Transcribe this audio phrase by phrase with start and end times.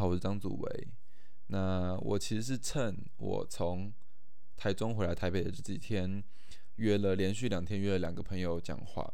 [0.00, 0.88] 好，我是张祖维。
[1.48, 3.92] 那我其实是趁我从
[4.56, 6.24] 台中回来台北的这几天，
[6.76, 9.12] 约了连续两天约了两个朋友讲话。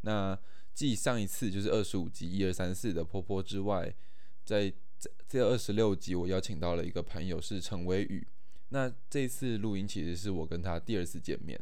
[0.00, 0.36] 那
[0.74, 3.94] 继上一次就是二十五集一二三四的坡坡之外，
[4.44, 4.68] 在
[4.98, 8.26] 这这二十六集我邀请到了一个朋友是陈伟宇。
[8.70, 11.56] 那这次录音其实是我跟他第二次见面，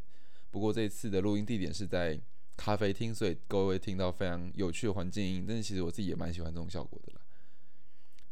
[0.51, 2.19] 不过这次的录音地点是在
[2.57, 5.45] 咖啡厅，所以各位会听到非常有趣的环境音。
[5.47, 7.21] 但是其实我自己也蛮喜欢这种效果的啦。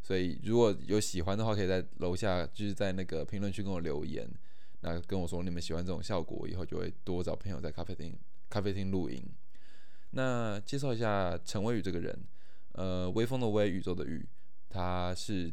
[0.03, 4.29] 所以如果有喜欢的话，可以在楼下就是在那个评论区跟我留言，
[4.81, 8.13] 那跟我说你们喜欢这种效果，以后就会多找朋友在咖啡厅
[8.50, 9.25] 咖啡厅录音。
[10.11, 12.18] 那介绍一下陈威宇这个人，
[12.72, 14.29] 呃，微风的微，宇宙的宇，
[14.68, 15.53] 他是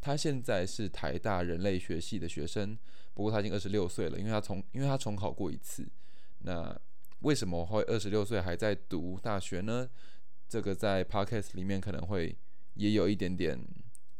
[0.00, 2.74] 他现在是台大人类学系的学生，
[3.12, 5.86] 不过他已经二十六岁了，因为他重因为他重考过一次。
[6.38, 6.74] 那
[7.20, 9.86] 为什么会二十六岁还在读大学呢？
[10.48, 12.34] 这个在 podcast 里面可能会
[12.74, 13.62] 也有一点点。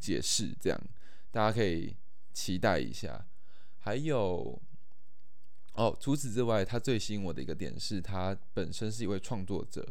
[0.02, 0.80] 解释这样，
[1.30, 1.94] 大家可以
[2.32, 3.24] 期待一下。
[3.78, 4.60] 还有
[5.74, 9.86] 哦，除此之外，他最吸引我的一个点是他本身是一位创作者，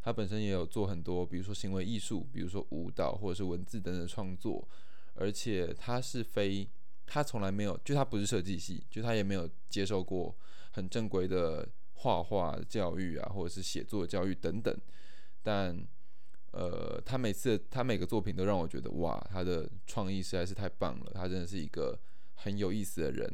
[0.00, 4.66] 他本身也有做很多，比如说行为艺术，比如说舞蹈或者是文字等等创作。
[5.14, 6.68] 而且他是非，
[7.04, 10.32] 他从来没有，就他不是设计系，就他也没有接受过
[10.70, 14.76] 很正规的画画教育啊，或者是写作教育等等，
[15.42, 15.86] 但。
[16.58, 21.98] 呃，他每次他每个作品都让我觉得哇，他的创意实在是太棒了，他真的是一个
[22.34, 23.30] 很有意思的人，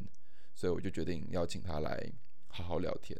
[0.56, 2.12] 所以我就决定邀请他来
[2.48, 3.16] 好好聊天。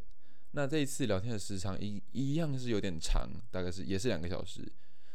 [0.51, 4.69] 那这一次聊天的时长一一样是有点长，大概是也是两个小时，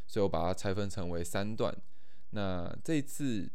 [0.07, 1.77] 所以我把它拆分成为三段。
[2.31, 3.47] 那这一次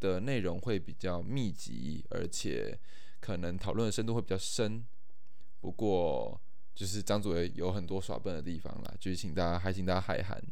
[0.00, 2.76] 的内容会比较密集，而且
[3.20, 4.84] 可能讨论的深度会比较深。
[5.60, 6.40] 不过
[6.74, 10.42] 就是张主任有很多耍笨的地方啦，就是请大家还请大家海涵。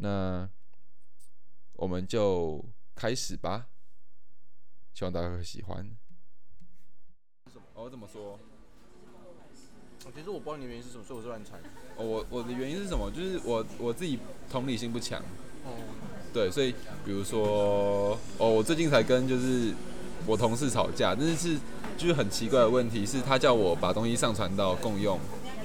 [0.00, 0.48] 那
[1.74, 3.66] 我们就开始吧，
[4.94, 5.94] 希望大家会喜欢。
[7.74, 8.38] 哦，怎么说？
[10.14, 11.56] 其实我不知道你的原因是什么，所以我是乱猜。
[11.96, 13.10] 哦，我我的原因是什么？
[13.10, 14.18] 就是我我自己
[14.50, 15.20] 同理心不强。
[15.64, 15.76] 哦。
[16.32, 16.74] 对，所以
[17.04, 19.74] 比如说，哦，我最近才跟就是
[20.26, 21.58] 我同事吵架，但是是
[21.98, 25.18] 就是很奇怪的问题，是他叫我把东西上传到共用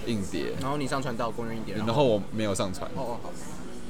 [0.07, 2.89] 硬碟，然后你上传到共用硬碟，然后我没有上传。
[2.95, 3.31] 哦哦好。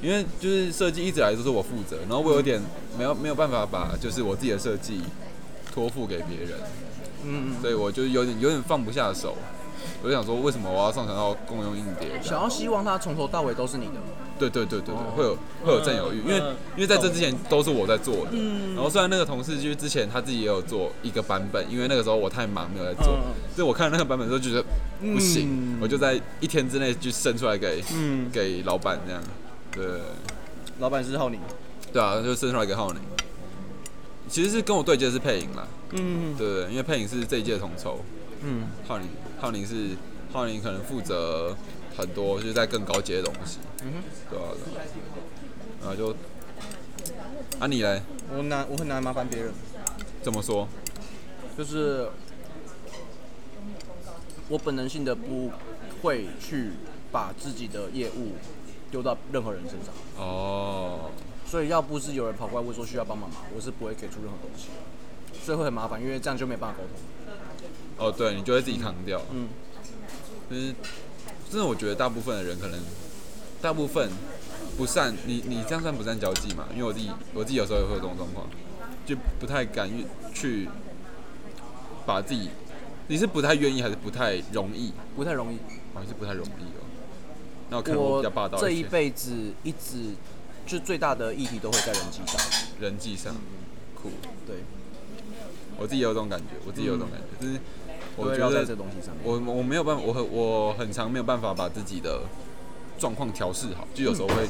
[0.01, 2.61] 因为就是设计一直来都是我负责，然后我有点
[2.97, 5.01] 没有没有办法把就是我自己的设计
[5.73, 6.59] 托付给别人，
[7.23, 9.35] 嗯嗯，所以我就有点有点放不下手，
[10.03, 12.09] 我就想说为什么我要上传到共用硬碟？
[12.21, 13.93] 想要希望它从头到尾都是你的？
[14.37, 16.37] 对对对对对，会有会有占有欲，因为
[16.75, 18.31] 因为在这之前都是我在做的，
[18.75, 23.17] 然后虽然那个同事就是之前他自己也有做一个版本，因为那个时候我太忙没有在做，
[23.55, 24.61] 所以我看那个版本时候觉得
[24.99, 27.81] 不行，我就在一天之内就生出来给
[28.31, 29.23] 给老板这样。
[29.75, 29.85] 对，
[30.79, 31.39] 老板是浩宁，
[31.91, 33.01] 对啊，就生出来一个浩宁。
[34.29, 37.99] 其实是跟我对接是配音啦，嗯，对因为配音是这一届统筹，
[38.41, 39.07] 嗯，浩宁，
[39.39, 39.89] 浩宁是
[40.31, 41.55] 浩宁可能负责
[41.97, 44.43] 很多就是在更高阶的东西，嗯哼，对啊，
[45.81, 46.15] 然后就，
[47.59, 48.01] 啊你嘞？
[48.35, 49.51] 我难，我很难麻烦别人。
[50.23, 50.67] 怎么说？
[51.55, 52.07] 就是
[54.49, 55.51] 我本能性的不
[56.01, 56.71] 会去
[57.11, 58.33] 把自己的业务。
[58.95, 61.11] 丢到任何人身上哦，
[61.45, 63.39] 所以要不是有人跑过来问说需要帮忙吗？
[63.53, 64.69] 我是不会给出任何东西，
[65.43, 66.95] 所以会很麻烦，因为这样就没办法沟通。
[67.97, 69.21] 哦，对你就会自己扛掉。
[69.33, 69.49] 嗯，
[70.49, 70.73] 就是
[71.51, 72.79] 真的，我觉得大部分的人可能，
[73.61, 74.09] 大部分
[74.77, 76.65] 不善你你这样算不善交际嘛？
[76.71, 78.47] 因为我自己我自己有时候也会有这种状况，
[79.05, 79.89] 就不太敢
[80.33, 80.69] 去
[82.05, 82.49] 把自己，
[83.09, 84.93] 你是不太愿意还是不太容易？
[85.17, 85.57] 不太容易，
[85.93, 86.84] 好像是不太容易哦。
[87.67, 88.23] 那我
[88.59, 90.13] 这一辈子一直
[90.67, 92.39] 就最大的议题都会在人际上，
[92.79, 93.35] 人际上，
[93.95, 94.11] 酷，
[94.45, 94.57] 对，
[95.79, 97.59] 我自己有这种感觉，我自己有这种感觉，就是
[98.15, 102.21] 我觉得这东西上面，我我没有办法，我很我很常没有办法把自己的
[102.99, 104.47] 状况调试好，就有时候会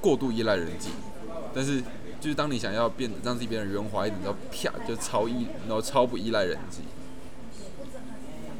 [0.00, 0.88] 过度依赖人际，
[1.54, 1.82] 但是
[2.18, 6.78] 就是当你想要变得让自己变得圆滑一点，然后啪就超依，然后超不依赖人际，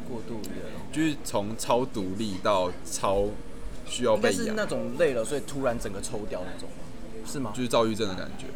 [0.07, 3.29] 过度依赖，就是从超独立到超。
[3.87, 6.69] 需要被是那种累了，所以突然整个抽掉那种，
[7.27, 7.53] 是吗？
[7.55, 8.47] 就是躁郁症的感觉，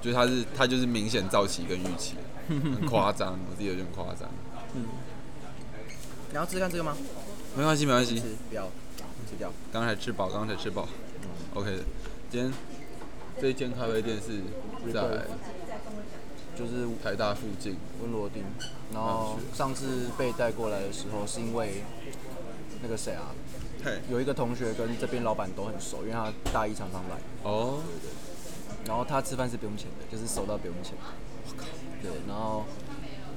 [0.00, 2.14] 就是他是他就是明显躁期跟预期，
[2.48, 4.28] 很夸张， 我自己有点夸张。
[4.74, 4.84] 嗯，
[6.30, 6.96] 你要吃看这个吗？
[7.56, 8.64] 没关系，没关系，不要
[9.28, 9.52] 吃掉。
[9.72, 10.88] 刚才吃饱，刚才吃饱。
[11.54, 11.82] OK，
[12.30, 12.52] 今天
[13.40, 14.42] 这一间咖啡店是
[14.92, 15.24] 在
[16.56, 18.42] 就是台大附近温罗丁，
[18.92, 21.82] 然后上次被带过来的时候是因为
[22.82, 23.34] 那个谁啊？
[24.10, 27.16] 有一个同学跟这边老板都很熟，因为他大一常常来。
[27.42, 27.80] 哦。
[28.86, 30.94] 然后他吃饭是不用钱的，就是收到不用钱。
[31.48, 31.66] 我靠！
[32.00, 32.64] 对，然后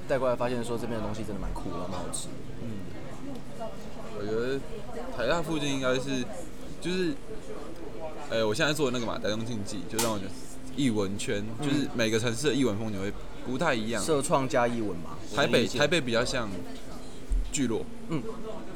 [0.08, 2.28] 带过来发现说这边的东西真的蛮酷，然后蛮好吃。
[2.62, 2.86] 嗯，
[4.20, 4.60] 我觉得
[5.18, 6.24] 台大附近应该是
[6.80, 7.16] 就是，
[8.30, 10.32] 哎，我现在做的那个嘛，台中竞技，就让我觉得
[10.76, 13.12] 艺文圈，就是每个城市的艺文风景会
[13.44, 14.04] 不太一样。
[14.04, 16.48] 社创加艺文嘛，台北台北比较像
[17.52, 18.22] 聚落，嗯，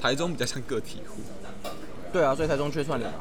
[0.01, 1.21] 台中比较像个体户。
[2.13, 3.19] 对啊，所以台中缺串联啊。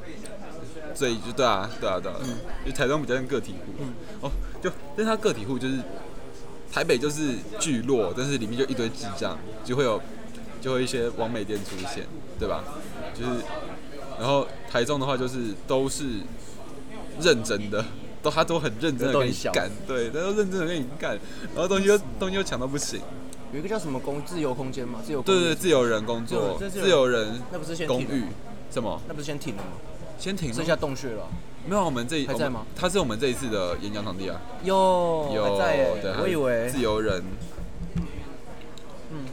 [0.94, 2.36] 所以就对啊，对啊，对啊，嗯，
[2.66, 4.30] 就台中比较像个体户，嗯，哦，
[4.62, 5.78] 就但是他个体户就是
[6.70, 9.98] 台北就是聚落，但是里面就一堆智障，就会有
[10.60, 12.04] 就会一些网美店出现，
[12.38, 12.62] 对吧？
[13.14, 13.30] 就是
[14.18, 16.04] 然后台中的话就是都是
[17.22, 17.82] 认真的，
[18.22, 21.18] 都他都很认真的跟你干，对，他都认真的跟你干，
[21.54, 23.00] 然后东西又东西又抢到不行。
[23.52, 28.24] 有一个叫什么公自由空间嘛，自由对对自由人工作，自由人那不是先公寓
[28.72, 29.00] 什么？
[29.06, 29.72] 那不是先停了吗？
[30.18, 31.28] 先停，剩下洞穴了。
[31.66, 32.64] 没有，我们这还在吗？
[32.74, 34.40] 他是我们这一次的演讲场地啊。
[34.62, 35.86] 有，有在
[36.20, 37.22] 我以为自由人。
[39.10, 39.26] 嗯。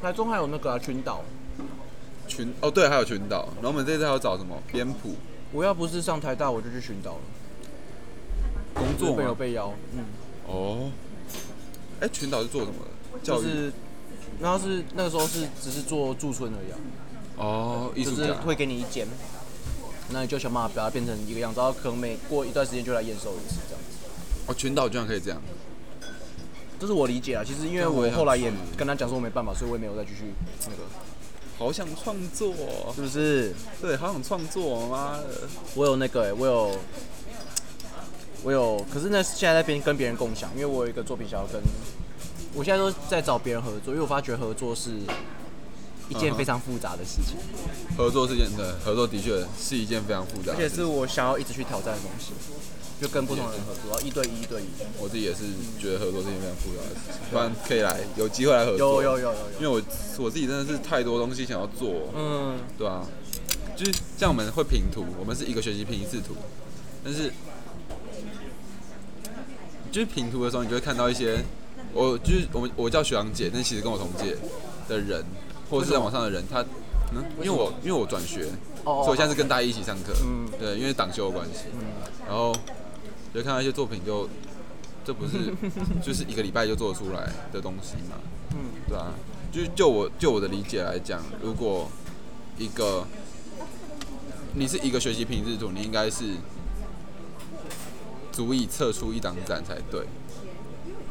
[0.00, 1.22] 台中还有那个群岛。
[2.26, 3.48] 群哦，对，还有群岛。
[3.56, 4.56] 然后我们这次还要找什么？
[4.72, 5.16] 编谱。
[5.52, 7.20] 我要不是上台大，我就去群岛了。
[8.74, 9.72] 工作没有被邀。
[9.92, 10.04] 嗯。
[10.46, 10.90] 哦。
[12.00, 12.74] 哎，群岛是做什么
[13.12, 13.18] 的？
[13.22, 13.72] 教育。
[14.40, 16.72] 然后是那个时候是只是做驻村而已。
[17.36, 19.06] 哦，就是会给你一间，
[20.10, 23.96] 那你就想办法把它变成一个样子，然后可能每过一段时间就来验收一次这样子。
[24.46, 25.40] 哦，群岛居然可以这样，
[26.80, 27.44] 这是我理解啊。
[27.46, 30.32] 其实因为我后来也跟他讲说我没办法，所以我也没有再继续
[30.64, 30.82] 那个。
[31.58, 32.54] 好想创作，
[32.94, 33.52] 是不是？
[33.80, 35.24] 对，好想创作，妈的！
[35.74, 36.76] 我有那个，我有，
[38.44, 41.60] 我有，可是那现在在边跟别人共享，因为我有一个作品想要跟，
[42.54, 44.92] 我现在都在找别人合作，因为我发觉合作是。
[46.10, 47.36] 一件非常复杂的事情，
[47.94, 52.32] 合作是件对，合作的确是一件非常复杂，而且是我想要一直去挑战的东西，
[52.98, 54.66] 就跟不同人合作，一对一，一对一。
[54.98, 55.40] 我自己也是
[55.78, 58.78] 觉得合作是一件非常复杂的事情，不然可以来，有机会来合作。
[58.78, 59.38] 有有有有有。
[59.60, 59.74] 因为我
[60.24, 63.04] 我自己真的是太多东西想要做，嗯，对啊？
[63.76, 66.34] 就是像我们会拼图，我们是一个学期拼一次图，
[67.04, 67.30] 但是
[69.92, 71.44] 就是拼图的时候，你就会看到一些，
[71.92, 74.36] 我就是我们我叫学长姐，但其实跟我同届
[74.88, 75.24] 的人。
[75.70, 76.64] 或者是在网上的人，他，
[77.12, 78.46] 嗯，因为我因为我转学，
[78.84, 81.84] 所以我现在是跟大一一起上课，嗯，对，因为党修的关系，嗯，
[82.26, 82.54] 然后
[83.34, 84.26] 就看到一些作品，就
[85.04, 85.52] 这不是
[86.02, 88.16] 就是一个礼拜就做出来的东西嘛，
[88.52, 89.12] 嗯，对啊，
[89.52, 91.90] 就是就我就我的理解来讲，如果
[92.56, 93.06] 一个
[94.54, 96.24] 你是一个学习品质组，你应该是
[98.32, 100.06] 足以测出一档展才对，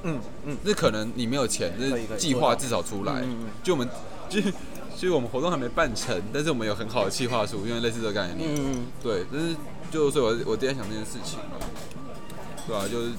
[0.08, 3.24] 嗯嗯，那可能你没有钱，那计划至少出来，
[3.62, 3.88] 就我们。
[4.30, 8.50] 就其实我们活动还没办成，但是我们有很好的计划书，因为类似这个概念。
[8.52, 8.86] 嗯嗯。
[9.02, 9.56] 对，但是
[9.90, 11.40] 就所以，我我今天想这件事情，
[12.68, 12.84] 对吧？
[12.92, 13.12] 就是，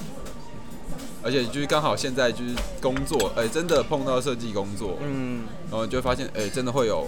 [1.22, 7.06] 而且就是刚好现在就是工作，哎，真的碰到设计工作，嗯，然后就会发现，哎，真的会有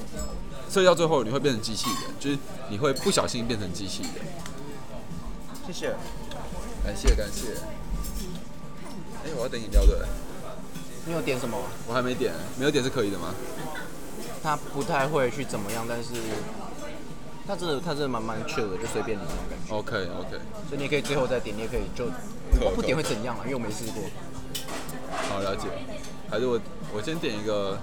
[0.70, 2.38] 设计到最后你会变成机器人，就是
[2.70, 4.12] 你会不小心变成机器人。
[5.66, 5.94] 谢谢，
[6.84, 7.79] 感谢感谢。
[9.24, 9.96] 哎，我要点饮料对。
[11.06, 11.56] 你有点什么？
[11.88, 13.34] 我还没点，没有点是可以的吗？
[14.42, 16.10] 他不太会去怎么样，但是
[17.46, 19.74] 他真的他真的蛮蛮 chill 的，就随便你那种感觉。
[19.74, 22.06] OK OK，所以你可以最后再点，你也可以就
[22.64, 23.42] 我不点会怎样啊？
[23.44, 24.02] 因为我没试过。
[25.28, 25.68] 好了解，
[26.30, 26.60] 还是我
[26.94, 27.78] 我先点一个，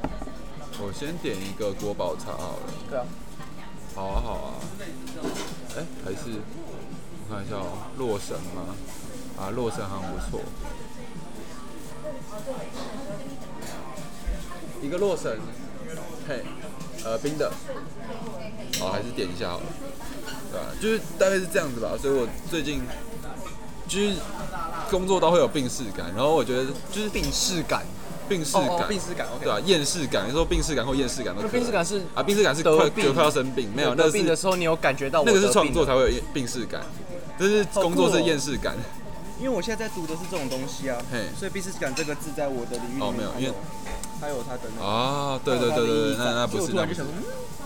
[0.79, 2.73] 我先点一个国宝茶好了。
[2.89, 3.05] 对啊。
[3.95, 4.53] 好啊好啊。
[5.75, 8.73] 哎，还是我看一下哦，洛神吗？
[9.39, 10.41] 啊，洛神好像不错。
[14.81, 15.37] 一个洛神。
[16.27, 16.43] 嘿，
[17.05, 17.49] 呃，冰的，
[18.79, 19.63] 好，还是点一下好了，
[20.51, 20.67] 对吧？
[20.81, 21.97] 就是大概是这样子吧。
[22.01, 22.81] 所以我最近
[23.87, 24.15] 就是
[24.91, 27.85] 工作都会有病逝感，然后我觉得就是病逝感，
[28.27, 29.57] 病逝感，病逝感，对吧？
[29.65, 31.47] 厌世感，你说病逝感或厌世感都。
[31.47, 36.81] 病逝感是啊，病逝感是快就快要生病，没有那病的时候你有感觉到那个是创作才会有病逝感，
[37.39, 38.75] 但是工作是厌世感。
[39.39, 40.97] 因为我现在在读的是这种东西啊，
[41.37, 43.53] 所以病逝感这个字在我的领域哦没有，因为。
[44.19, 46.73] 还有他的那个啊，对对对对对那那不是，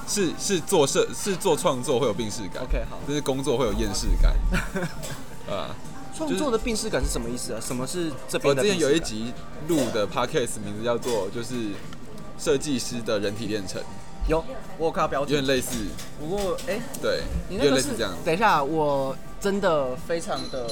[0.06, 4.36] 是是做设是做创作会有病视感，OK 好，就是工作会有厌世感，
[5.50, 5.74] 啊，
[6.14, 7.60] 创作的病视感是什么意思啊？
[7.62, 8.54] 什么是这边？
[8.54, 9.32] 我之前有一集
[9.70, 11.70] 录的 Podcast 名字叫做就是
[12.38, 13.82] 设计师的人体炼成，
[14.28, 14.44] 有
[14.78, 15.70] 我有看到标题，有点类似，
[16.20, 18.14] 不过哎，对，有点类似这样。
[18.26, 20.68] 等一下，我真的非常的。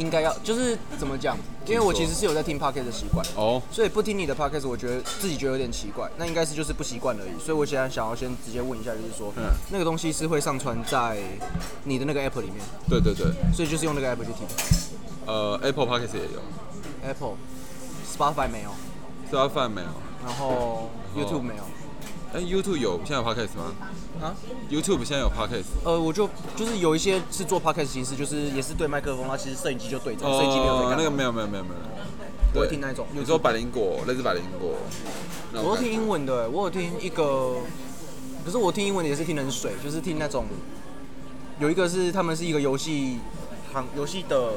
[0.00, 1.36] 应该要，就是怎么讲？
[1.66, 6.10] 因为我其实是有在听 podcast 的习惯哦，所以不听你的 podcast，我觉得自己觉得有点奇怪。
[6.16, 7.38] 那应该是就是不习惯而已。
[7.38, 11.18] 所以我现在想要先直接问一下，就是说，嗯，那个东西是会上传在
[11.84, 12.56] 你的那个 app 里面？
[12.88, 13.26] 对对对。
[13.52, 14.46] 所以就是用那个 app 去听。
[15.26, 16.40] 呃，Apple podcast 也有。
[17.04, 18.70] Apple，Spotify 没有。
[19.30, 19.88] Spotify 没有。
[20.24, 21.62] 然后 YouTube 没有。
[22.32, 23.72] 哎，YouTube 有，现在有 podcast 吗？
[24.22, 24.34] 啊
[24.70, 25.64] ？YouTube 现在有 podcast？
[25.84, 31.74] 呃，我就就是有一些是做 podcast 形式，就是也是对麦克风，它其实摄影机就对着，摄影机没有在那个没有没有没有没有。
[32.54, 33.06] 我会听那种。
[33.12, 34.76] 你说百灵果，类似百灵果。
[35.60, 37.56] 我听英文的，我有听一个，
[38.44, 40.46] 可是我听英文的也是听很水，就是听那种，
[41.58, 43.18] 有一个是他们是一个游戏
[43.72, 44.52] 行游戏的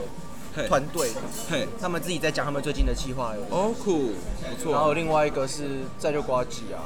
[0.68, 1.10] 团队，
[1.50, 3.34] 嘿，他们自己在讲他们最近的计划。
[3.50, 4.12] 哦，酷，
[4.48, 4.74] 不错。
[4.74, 6.86] 然后另外一个是在就瓜吉啊。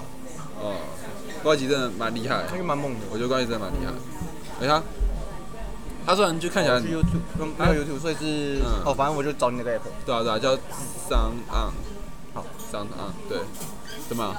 [0.61, 0.75] 哦，
[1.43, 2.99] 高级真的蛮厉害，蛮猛的。
[3.11, 3.91] 我觉得高级真的蛮厉害。
[4.61, 4.81] 哎呀，
[6.05, 7.21] 他虽然就看起来 YouTube，
[7.57, 9.83] 没有 YouTube，所以是哦，反正我就找你那个 app。
[10.05, 10.55] 对啊对啊，叫
[11.07, 11.73] Sound On，
[12.33, 13.39] 好，Sound On，对，
[14.09, 14.35] 怎么？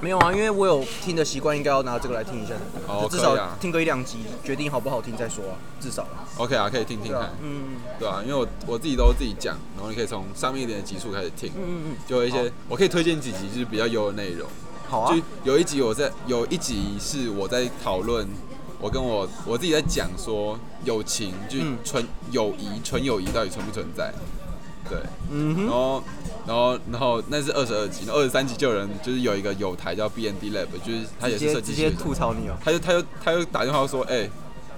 [0.00, 2.54] 没有啊，因为我有听的习惯，应该要拿这个来听一下。
[2.88, 6.06] 哦，至少听个一两集，决定好不好听再说啊，至少。
[6.38, 7.30] OK 啊，可以听听看。
[7.42, 11.50] 嗯，对啊，因为我我自己都自己讲，然后你可以从上面一点的集数开始听。
[11.50, 11.96] 嗯嗯嗯。
[12.08, 14.48] 就有一些，我可以推荐几集，就是比较优的内容。
[14.88, 15.14] 好啊。
[15.14, 18.26] 就有一集我在，有一集是我在讨论，
[18.80, 24.10] 我跟我我自己在讲说友情，就纯友谊，纯友谊到底存不存在？
[24.88, 24.98] 对，
[25.30, 25.66] 嗯哼。
[25.66, 26.02] 然后。
[26.46, 32.56] 然后，然后那是二十二集，二十三集就有人就是有一个有台叫 B N D Lab，就是他也是设计直接吐槽你哦。
[32.64, 34.28] 他就他就他就打电话说，哎，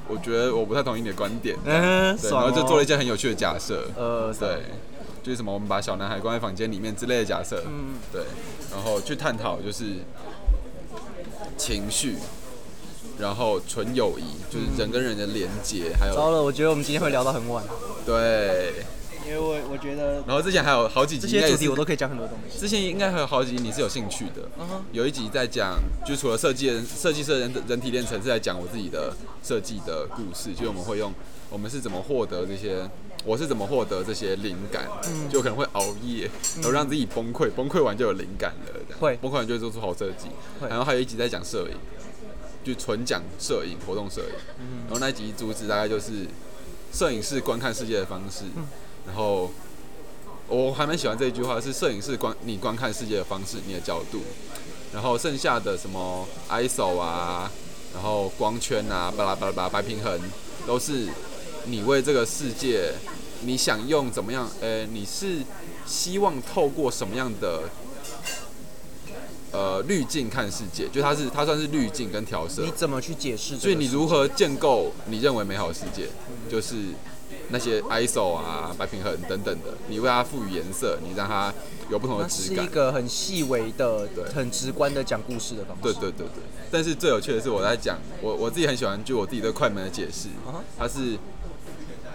[0.08, 1.56] 我觉得我不太同意你的观点。
[1.64, 3.88] 嗯，对，然后就做了一件很有趣的假设。
[3.96, 4.64] 呃，对，
[5.22, 7.62] 就是什么我们把小男孩关在房间里面之类的假设。
[7.66, 8.22] 嗯对，
[8.70, 9.84] 然后去探讨就是
[11.56, 12.16] 情绪，
[13.18, 16.14] 然后纯友谊，就是人跟人的连接，还有。
[16.14, 17.64] 糟了，我觉得我们今天会聊到很晚。
[18.04, 18.84] 对。
[19.72, 22.58] 我我觉得，然后之前还有好几集，这些主题我都可以讲很多东西。
[22.58, 24.46] 之前应该还有好几集你是有兴趣的，
[24.92, 31.10] 有一集在讲，就除了设计人设计师人人体炼成是在讲我自己的设计的故事，就我们会用
[31.48, 32.86] 我们是怎么获得这些，
[33.24, 34.86] 我是怎么获得这些灵感，
[35.30, 39.16] 就可能会熬夜，然后让自己崩溃，崩溃完就有灵感了，会。
[39.22, 40.28] 崩溃完就会做出好设计。
[40.68, 41.76] 然后还有一集在讲摄影，
[42.62, 44.36] 就纯讲摄影活动摄影，
[44.86, 46.26] 然后那一集主旨大概就是
[46.92, 48.44] 摄影师观看世界的方式。
[49.06, 49.50] 然后
[50.48, 54.20] 我还蛮喜欢这一句话，是摄影师观你观看世界的方式，你的角度。
[54.92, 57.50] 然后剩下的什么 ISO 啊，
[57.94, 60.20] 然后光圈啊，巴拉巴拉巴拉白平衡，
[60.66, 61.08] 都是
[61.64, 62.92] 你为这个世界，
[63.40, 64.50] 你想用怎么样？
[64.60, 65.38] 呃，你是
[65.86, 67.62] 希望透过什么样的
[69.52, 70.86] 呃滤镜看世界？
[70.88, 72.62] 就它是它算是滤镜跟调色。
[72.62, 73.56] 你怎么去解释？
[73.56, 76.08] 所以你如何建构你认为美好的世界？
[76.50, 76.88] 就是。
[77.52, 81.52] 那些 ISO 啊、白平衡等等的，你为它赋予颜色，你让它
[81.90, 82.64] 有不同的质感。
[82.64, 85.82] 是一个很细微的、很直观的讲故事的方式。
[85.82, 86.42] 对对对对。
[86.70, 90.28] 但是最有趣的是，我在讲我我自己很喜欢，就我自己对快门的解释，
[90.78, 91.18] 它是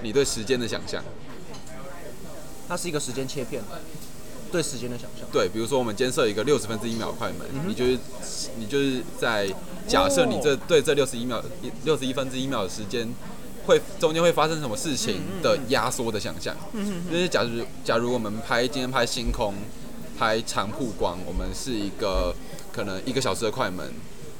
[0.01, 1.03] 你对时间的想象。
[2.67, 3.61] 它是一个时间切片，
[4.51, 5.25] 对时间的想象。
[5.31, 7.97] 对，比如说我们监设一个六十分之一秒快门，你就是
[8.57, 9.47] 你就是在
[9.87, 13.07] 假设你这对这六十一秒一六十一分之一秒的时间。
[13.67, 19.53] 会中间会发生什么事情的压缩的想象，嗯就是假如假如我们拍今天拍星空，
[20.17, 22.33] 拍长曝光，我们是一个
[22.71, 23.85] 可能一个小时的快门，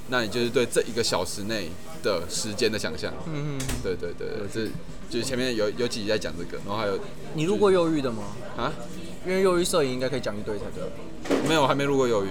[0.07, 1.69] 那你就是对这一个小时内
[2.01, 3.13] 的时间的想象。
[3.27, 4.65] 嗯嗯，对对对，这
[5.10, 6.98] 就是前面有有几集在讲这个，然后还有
[7.36, 8.24] 你录过忧郁的吗？
[8.55, 8.74] 啊，
[9.25, 11.38] 因为忧郁摄影应该可以讲一堆才对。
[11.48, 12.29] 没有，我还没录过忧郁。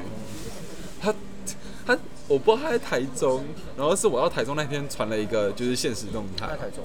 [2.28, 3.45] 我不知道他在台中，
[3.76, 6.49] 然后是我到台中那天传了一个就是现实动态。
[6.49, 6.85] 在台中。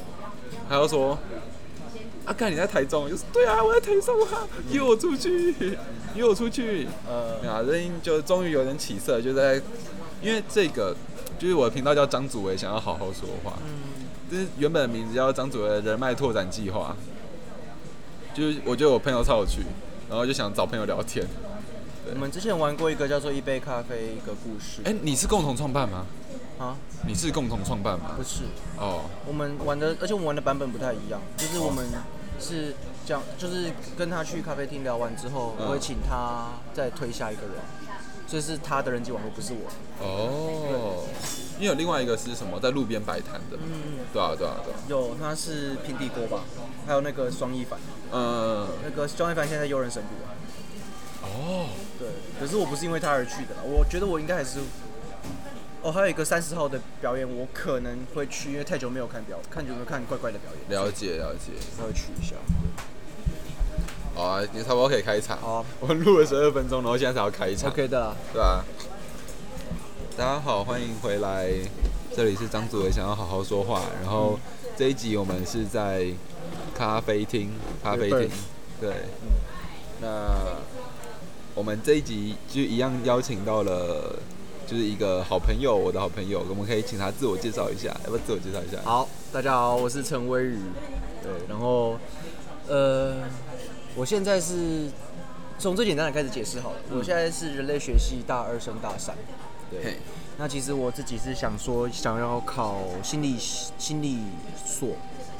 [0.69, 1.17] 他就说
[2.25, 5.77] ：“阿盖你在台中？”就是对啊，我在台中啊，约我出去，
[6.15, 6.87] 约我出去。
[7.07, 9.61] 呃，啊，人就终于有点起色，就在
[10.21, 10.95] 因为这个，
[11.37, 13.53] 就是我的频道叫张祖维，想要好好说话。
[13.65, 14.05] 嗯。
[14.31, 16.95] 就是原本的名字叫张祖维人脉拓展计划。
[18.33, 19.59] 就是我觉得我朋友超有趣，
[20.07, 21.27] 然后就想找朋友聊天。
[22.13, 24.81] 我们之前玩过一个叫做一杯咖啡一个故事。
[24.83, 26.05] 哎，你是共同创办吗？
[26.59, 26.75] 啊？
[27.07, 28.11] 你是共同创办吗？
[28.17, 28.43] 不是。
[28.77, 29.01] 哦。
[29.25, 31.21] 我们玩的，而且我们玩的版本不太一样。
[31.37, 31.85] 就是我们
[32.39, 32.75] 是
[33.05, 37.51] 这样，就是跟他去咖啡厅聊完之后，我会请他再推下一个人。
[38.27, 40.05] 所以是他的人际网络，不是我。
[40.05, 41.03] 哦。
[41.55, 43.57] 因为有另外一个是什么，在路边摆摊的。
[43.57, 44.03] 嗯。
[44.13, 44.77] 对啊，对啊，对啊。
[44.87, 46.43] 有，他是平底锅吧？
[46.85, 47.79] 还有那个双一凡。
[48.11, 48.67] 嗯。
[48.83, 50.35] 那个双一凡现在悠人神谷啊。
[51.33, 52.07] 哦，对，
[52.39, 54.59] 可是我不是因为他而去的啦，我觉得我应该还是
[55.81, 60.79] 哦，还有一个三十号的表演，我可能会去，因为太久没有看表，看久没有看怪怪的表演。
[60.79, 62.35] 了解了解，稍微去一下。
[64.13, 65.39] 好啊，你差不多可以开场。
[65.39, 67.71] 好，我们录了十二分钟，然后现在才要开场。
[67.71, 68.63] OK 的，对啊。
[70.17, 71.49] 大家好，欢迎回来，
[72.15, 73.81] 这里是张祖伟，想要好好说话。
[74.03, 74.37] 然后
[74.75, 76.07] 这一集我们是在
[76.75, 78.29] 咖啡厅，咖啡厅，
[78.79, 78.93] 对。
[80.01, 80.57] 那
[81.55, 84.19] 我们这一集就一样邀请到了。
[84.67, 88.81] 就是一个好朋友，我的好朋友，我们可以请他自我介绍一下，要不要自我介绍一下？
[88.85, 90.57] 好，大家好，我是陈威宇，
[91.21, 91.97] 对，然后，
[92.69, 93.17] 呃，
[93.97, 94.89] 我现在是
[95.59, 99.13] 从最简单的开始解释好了，我现在是人类学系大二升大三，
[99.69, 99.97] 对，
[100.37, 103.35] 那其实我自己是想说，想要考心理
[103.77, 104.19] 心理
[104.65, 104.87] 所，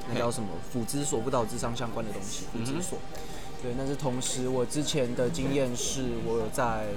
[0.10, 2.98] 那叫什么辅资所，不导智商相关的东西，辅资所。
[3.62, 6.88] 对，但是同时，我之前的经验是我有在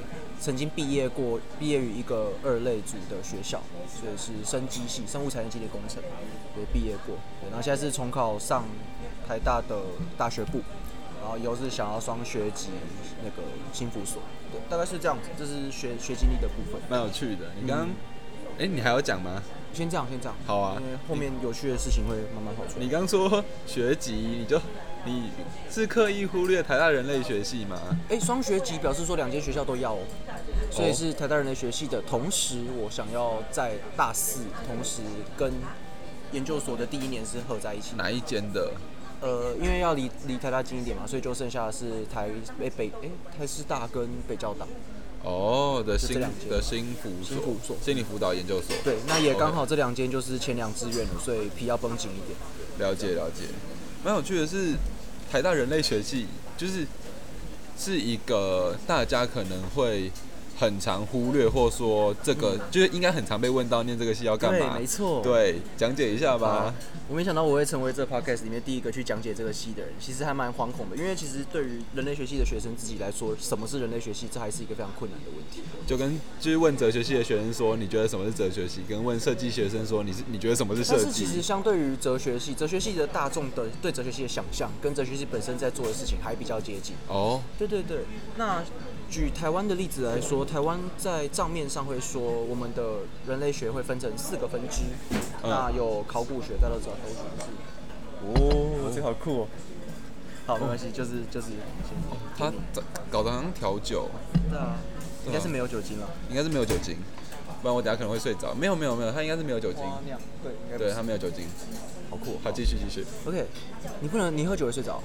[0.41, 6.03] 曾经毕业过，毕业于一个二类组的学校，所以是生机系、生物产业机械工程，
[6.55, 7.17] 对，毕业过。
[7.43, 8.65] 对，然后现在是重考上
[9.29, 9.77] 台大的
[10.17, 10.63] 大学部，
[11.21, 12.69] 然后以后是想要双学籍
[13.23, 16.81] 那个新辅所，对，大概是这样子，这是学学经历的部分。
[16.89, 17.89] 蛮有趣的，你刚刚，
[18.59, 19.43] 哎，你还要讲吗？
[19.75, 20.35] 先这样，先这样。
[20.47, 22.83] 好啊，因为后面有趣的事情会慢慢跑出来。
[22.83, 24.59] 你刚说学籍，你就。
[25.07, 25.31] 你
[25.71, 27.79] 是刻意忽略台大人类学系吗？
[28.09, 29.99] 哎，双学籍表示说两间学校都要哦，
[30.71, 35.03] 所以是台大人类学系的同时，我想要在大四同时
[35.37, 35.53] 跟
[36.33, 37.97] 研究所的第一年是合在一起。
[37.97, 38.73] 哪一间的？
[39.21, 43.09] 呃，因为要离离台大近一点嘛，所以就剩下的是台北北哎
[43.39, 44.67] 台师大跟北教大。
[45.23, 46.19] 哦，的新
[46.49, 47.11] 的新辅
[47.63, 48.75] 所，心理辅导研究所。
[48.83, 52.89] 对，那也刚好这两间就是前两志愿了，所以皮要绷紧一点。
[52.89, 53.45] 了解了解，
[54.03, 54.73] 蛮有趣的是。
[55.35, 56.87] 台大人类学系就是
[57.77, 60.13] 是一个大家可能会。
[60.59, 64.71] 很常忽略，或说这个就是应该很常被问到，念这个戏要干嘛？
[64.71, 65.21] 对，没错。
[65.23, 66.75] 对，讲解一下吧。
[67.09, 75.63] 我没想到我会成为这 podcast 里面第一个去讲解这个戏的人，其实还蛮惶恐的，因为其实对于人类学系的学生自己来说，什么是人类学系，这还是一个非常困难的问题。
[75.87, 78.81] 就跟就是问哲学系的学生说，你觉得什么是哲学系？
[78.89, 81.03] 跟问设计学生说，你是你觉得什么是设计？
[81.05, 86.95] 但是其实相对于哲学系，哲学系的大众的对哲学系的想象，跟哲学系本身在做的事情还比较接近。
[87.09, 88.05] 哦，对对对，
[88.37, 88.63] 那。
[89.11, 94.83] 举台湾的例子来说，台湾在账面上会说，我们的人类学会分成四个分支，
[95.43, 97.51] 那有考古学，大家都知道考古学是。
[98.27, 99.49] 哦，这好酷哦。
[100.47, 101.49] 好，没关系，就是就是。
[102.37, 102.53] 他
[103.11, 104.09] 搞得好像调酒。
[104.51, 104.77] 对啊。
[105.27, 106.11] 应该是没有酒精了。
[106.29, 106.99] 应该是没有酒精，
[107.63, 108.55] 不然我等下可能会睡着。
[108.55, 109.83] 没有没有没有，他应该是没有酒精。
[110.43, 111.47] 对，对他没有酒精。
[112.11, 113.05] 好酷，好继续继续。
[113.27, 113.47] OK，
[114.01, 115.03] 你不能，你喝酒会睡着。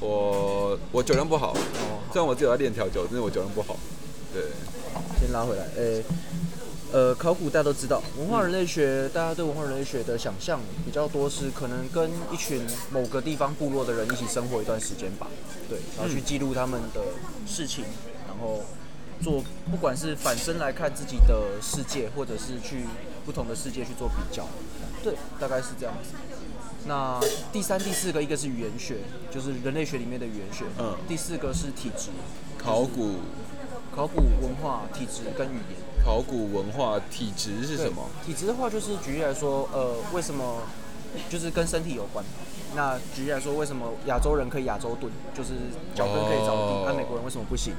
[0.00, 1.54] 我我酒量不好，
[2.12, 3.76] 虽然我自己在练调酒，但是我酒量不好。
[4.34, 4.44] 对，
[5.20, 5.64] 先拉回来。
[5.76, 6.02] 诶，
[6.92, 15.28] 呃，考古大家都知道，文化人类学，大家对文化人类学的想象比较多是可能跟一群某个地方部落的人一起生活一段时间吧。
[15.68, 17.00] 对，然后去记录他们的
[17.46, 17.84] 事情，
[18.26, 18.62] 然后
[19.22, 22.84] 做不管是反身来看自己的世界，或者是去
[23.24, 24.46] 不同的世界去做比较。
[25.02, 26.14] 对，大概是这样子。
[26.86, 27.20] 那
[27.52, 28.98] 第三、第四个，一个是语言学，
[29.30, 30.64] 就是人类学里面的语言学。
[30.78, 30.96] 嗯。
[31.06, 32.10] 第四个是体质。
[32.58, 33.16] 考古。
[33.94, 36.02] 考古文化、体质跟语言。
[36.02, 38.08] 考古文化、体质是什么？
[38.24, 40.62] 体质的话，就是举例来说，呃，为什么
[41.28, 42.24] 就是跟身体有关？
[42.74, 45.50] 那举例来说，为什么亚洲人可以亚洲蹲，就是
[45.94, 47.74] 脚跟可以着地，那美国人为什么不行？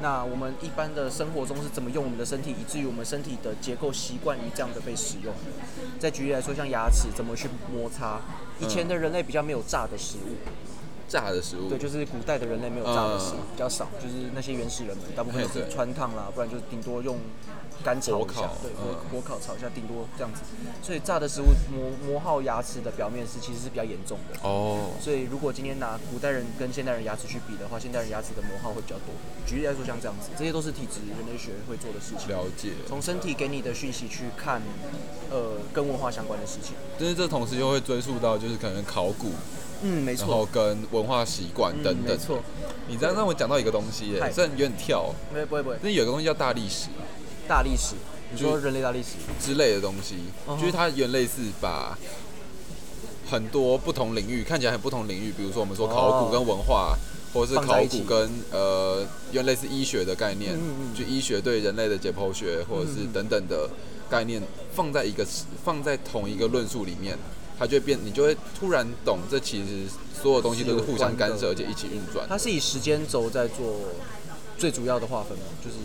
[0.00, 5.32] 那我们一般的生活中是怎么用我们的身体，以至于我们身体的结构习惯于这样的被使用？
[5.98, 8.20] 再举例来说，像牙齿怎么去摩擦？
[8.60, 10.36] 以前的人类比较没有炸的食物，
[11.08, 17.18] 炸的食物，对，就是古代的人类没有炸的食物比较少，就是那些原始人们大部分都是穿烫啦，不然就是顶多用。
[17.84, 20.40] 干炒一下，对，火火烤炒一下，顶多这样子。
[20.82, 24.40] 所以炸的食物磨磨耗牙齿的表面是其实是比较严重的。
[24.42, 24.90] 哦。
[24.98, 29.14] 所以如果今天拿古代人跟现代人牙齿去比的话，现代人牙齿的磨耗会比较多。
[29.46, 32.28] 举例来说，像这样子，这些都是体质人类学会做的事情。
[32.28, 32.72] 了解。
[32.88, 34.62] 从身体给你的讯息去看，
[35.30, 36.74] 呃，跟文化相关的事情。
[36.98, 39.32] 但是这同时又会追溯到，就是可能考古。
[39.82, 40.28] 嗯，没错。
[40.28, 42.06] 然后跟文化习惯等等。
[42.06, 42.40] 没错。
[42.88, 45.12] 你这样让我讲到一个东西，哎，虽然有点跳。
[45.34, 45.76] 没不会不会。
[45.82, 46.88] 那有个东西叫大历史。
[47.48, 47.94] 大历史，
[48.32, 49.10] 你说人类大历史
[49.40, 50.16] 之类的东西，
[50.58, 51.96] 就是它有点类似把
[53.30, 56.98] 很多不同领域看起来很不同领域，比如说我们说考古跟文化，
[57.32, 60.58] 或者是考古跟呃原类似医学的概念，
[60.92, 63.70] 就医学对人类的解剖学或者是等等的
[64.10, 64.42] 概念
[64.74, 65.24] 放在一个
[65.64, 67.16] 放在同一个论述里面，
[67.58, 69.84] 它就会变，你就会突然懂，这其实
[70.22, 72.26] 所有东西都是互相干涉而且一起运转。
[72.28, 73.76] 它是以时间轴在做。
[74.58, 75.44] 最主要的划分吗？
[75.62, 75.76] 就是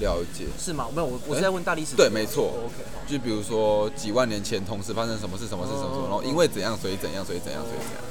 [0.00, 0.88] 了解是吗？
[0.92, 1.94] 没有，我我是在问大历史。
[1.94, 2.54] 对，没错。
[2.64, 2.74] OK，
[3.06, 8.02] 就比如说几万年前同时发生什么事，什么事，什么什么，然后因为怎样，所以怎样，所以怎样，所以怎样。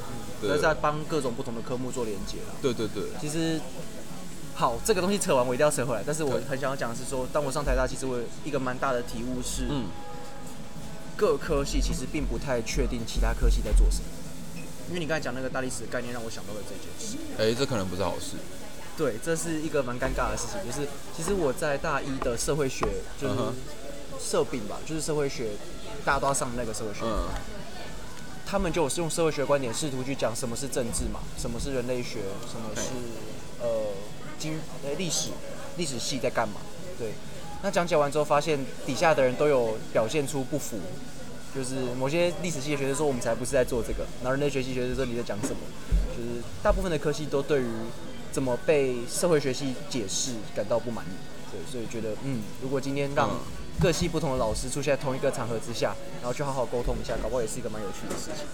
[0.55, 2.55] 对，在帮各种不同的科目做连接了。
[2.61, 3.03] 对对对。
[3.19, 3.59] 其实，
[4.53, 6.01] 好，这个东西扯完，我一定要扯回来。
[6.07, 9.87] 但是我很想要讲的是说，当我上台大，其实我有一个蛮大的体悟是，嗯，
[11.15, 14.05] 各科系其实并不太确定其他科系在做什么。
[14.87, 17.17] 因为你刚才讲那个大历史的概念，让我想到了这件事。
[17.39, 18.37] 哎，这可能不是好事。
[18.95, 22.85] 对，这是一个蛮尴尬的事情，就是其实我在大一的社会学，
[23.19, 23.35] 就是
[24.19, 25.49] 社丙吧，就是社会学，
[26.05, 27.01] 大家都要上那个社会学。
[27.03, 27.27] 嗯。
[28.45, 32.89] 他们就是用社会学观点试图去讲什么是政治嘛，什么是人类学，什么是
[33.59, 33.87] 呃
[34.37, 35.31] 经呃历史，
[35.77, 36.61] 历史系在干嘛？
[36.99, 37.13] 对。
[37.61, 40.77] 那讲解完之后，发现底下的人都有表现出不服，
[41.55, 45.57] 就是某些历史系的学生说我们才不是在做这个，然后人类学系学生说你在讲什么？
[46.15, 47.67] 就是大部分的科系都对于。
[48.35, 51.09] 怎么被社会学系解释感到不满意？
[51.49, 53.29] 对，所以觉得，嗯，如果今天让
[53.79, 58.45] 各系不同的老师出现在同一个场合之下，然后去好好沟通一下，搞不好也是一个蛮有趣的事情。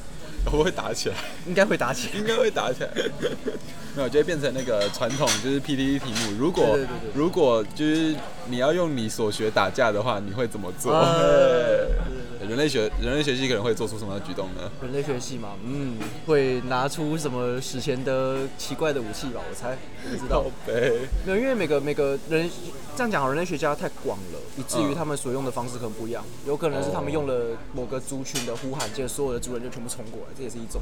[0.50, 1.16] 会不会打起来？
[1.48, 2.90] 应该会打起来，应该会打起来。
[3.96, 6.32] 没有，就会变成那个传统，就是 PPT 题目。
[6.40, 6.78] 如果
[7.14, 8.16] 如果就是
[8.48, 10.94] 你要用你所学打架的话，你会怎么做？
[12.52, 14.70] 人类学人类学系可能会做出什么样的举动呢？
[14.82, 19.40] 人类学系嘛，嗯，会拿出什么史前的奇怪的武器吧？
[19.50, 20.44] 我猜，不知道。
[20.68, 22.52] 没有，因为每个每个人
[22.94, 26.26] 这样讲，人类学家太广了，以至于他们所用的方式可能不一样。
[26.46, 30.82] 有可能是他们用了某个族群的呼喊，接着所有的族人就全部冲过来，这也是一种，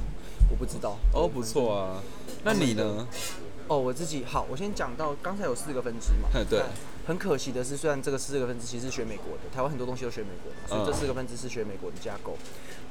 [0.49, 0.97] 我不知道。
[1.13, 2.01] 哦，不错啊。
[2.43, 3.07] 那你呢？
[3.67, 6.29] 哦，我自己好，我先讲到刚才有四个分支嘛。
[6.49, 6.63] 对。
[7.09, 12.37] 很可惜的是，虽然这个四个分支其实是学美国的，台湾很多东西都学美国，所以这四个分支是学美国的架构。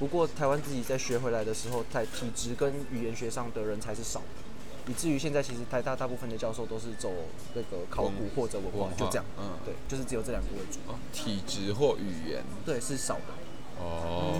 [0.01, 7.13] 不过台湾自己在学回来的时候，在体质跟语言学上的人才是少的，以至于现在其实台大大部分的教授都是走
[7.55, 9.25] 那个考古或者文化，就这样。
[9.39, 10.81] 嗯，对，就是只有这两个为主。
[11.13, 13.35] 体质或语言，对，是少的。
[13.79, 14.35] 哦。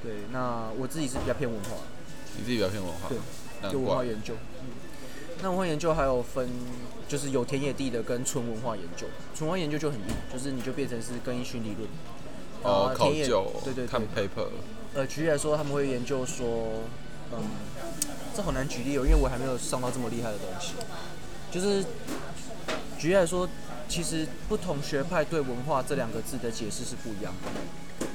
[0.00, 1.70] 对，那我自己是比较偏文化。
[2.36, 3.08] 你自己比较偏文化？
[3.08, 4.34] 对，就文化研究。
[4.62, 4.70] 嗯
[5.42, 6.48] 那文化研究还有分。
[7.10, 11.88] 就是有田野地的跟纯文化研究，纯文化研究就很硬，就是你就变成是跟一群理论，
[12.62, 14.46] 哦，考究，对对对，看 paper。
[14.94, 16.84] 呃，举例来说，他们会研究说，
[17.32, 17.42] 嗯，
[18.32, 20.74] 这好难举例哦，因为我还没有上到这么厉害的东西。
[21.50, 21.84] 就是
[22.96, 23.48] 举例来说，
[23.88, 28.06] 其实不同学派对文化这两个字的解释是不一样的。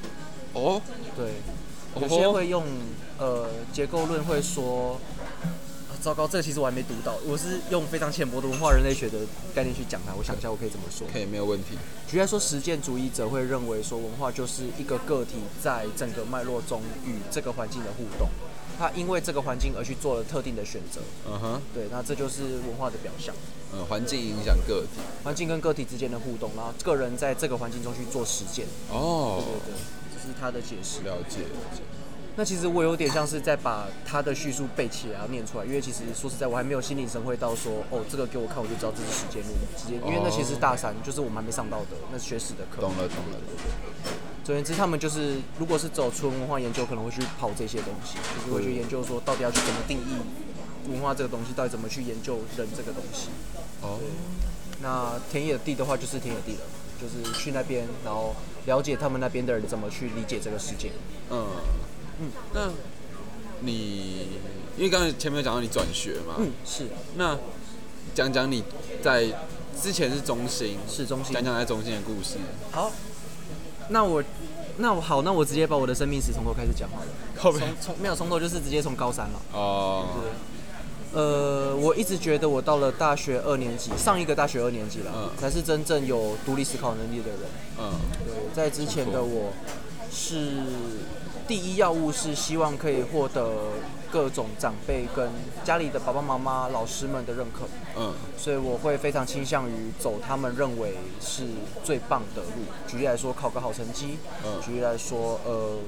[0.58, 0.80] 哦，
[1.14, 1.32] 对，
[2.00, 2.64] 有些会用
[3.18, 4.98] 呃结构论会说。
[6.00, 7.14] 糟糕，这个其实我还没读到。
[7.26, 9.18] 我是用非常浅薄的文化人类学的
[9.54, 10.14] 概念去讲它。
[10.14, 11.06] 我想一下，我可以怎么说？
[11.12, 11.76] 可以，没有问题。
[12.06, 18.28] 举例来说，实践主义者会认为说，文化就是一个个体在整个脉络中与这个环境的互动，
[18.78, 21.00] 他因为这个环境而去做了特定的选择。
[21.28, 23.34] 嗯哼，对，那这就是文化的表象。
[23.72, 28.64] 嗯，环境影响个体，环境跟个体之间的互动，然后个人在这个环境中去做实践。
[28.90, 29.80] 哦，对对对，
[30.14, 31.02] 这是他的解释。
[31.02, 31.40] 了解。
[32.38, 35.64] 那其实我有点像是在把他的叙述背起来，然后念出来。
[35.64, 39.56] 因为其实说实在，我还没有心领神会到说，哦，这个给我看，我就知道这是时间路。
[39.74, 42.82] 直接，因为那其实大三，就是我们还没上到的，那是学史的课。
[42.82, 44.12] 懂了，懂了，对对。
[44.44, 53.30] 总而言之，他们就是如果是走纯文化研究，可能会去跑这些东西，就是会去研究说，到底要去怎么定义文化这个东西，到底怎么去研究人这个东西。
[53.80, 53.98] 哦。
[54.82, 56.60] 那田野地的话，就是田野地了，
[57.00, 60.92] 就是去那边，然后了解他们那边的人怎么去理解这个世界。
[61.30, 61.46] 嗯。
[62.20, 62.70] 嗯，那
[63.60, 64.28] 你
[64.76, 66.86] 因为刚才前面有讲到你转学嘛，嗯，是。
[67.16, 67.36] 那
[68.14, 68.62] 讲讲你
[69.02, 69.26] 在
[69.80, 72.36] 之前是中心，是中心，讲讲在中心的故事。
[72.70, 72.90] 好，
[73.90, 74.22] 那我
[74.78, 77.58] 那我好，那我直接把我的生命史从头开始讲好了。
[77.58, 79.40] 从从没有从头，就是直接从高三了。
[79.52, 80.06] 哦。
[80.22, 80.30] 对。
[81.12, 87.40] 呃，我一直觉得我到了大学二年级，上一个大学二年级了，才是真正有独立思考能力的人。
[87.78, 87.92] 嗯。
[88.26, 89.52] 对，在之前的我
[90.10, 90.52] 是。
[91.46, 93.48] 第一要务是希望可以获得
[94.10, 95.30] 各种长辈跟
[95.62, 97.68] 家里的爸爸妈妈、老师们的认可。
[97.96, 101.44] 嗯，所以我会非常倾向于走他们认为是
[101.84, 102.64] 最棒的路。
[102.88, 104.18] 举例来说，考个好成绩。
[104.44, 104.60] 嗯。
[104.60, 105.78] 举例来说，呃。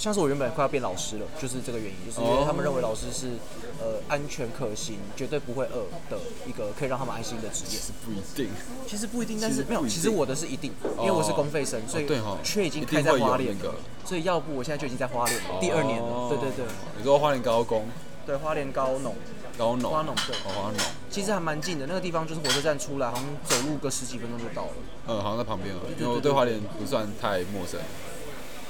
[0.00, 3.32] 像是我原本快要变老师了，就是这个原因，就是因为他们认为老师是
[3.78, 7.78] 呃安全可行、绝对不会饿的一个可以让他们安心的职业。
[8.02, 8.48] 不一定，
[8.88, 12.08] 其实不一定，但是没有，其实我的是一定，因为我是公费生，所以
[12.42, 13.74] 却已经开在花莲了。
[14.06, 16.30] 所以要不我现在就已经在花莲第二年了。
[16.30, 16.64] 对对对。
[16.96, 17.84] 你说花莲高工？
[18.24, 19.14] 对，花莲高农。
[19.58, 19.92] 高农。
[19.92, 20.34] 花农对。
[20.50, 20.76] 花农。
[21.10, 24.72] 其实还蛮近的，那个地方就是火车站出来，好像走路个十几分钟就到了。
[25.08, 27.78] 嗯，好像在旁边了，因为我对花莲不算太陌生。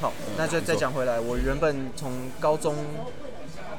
[0.00, 2.74] 好，那就再讲回来，我原本从高中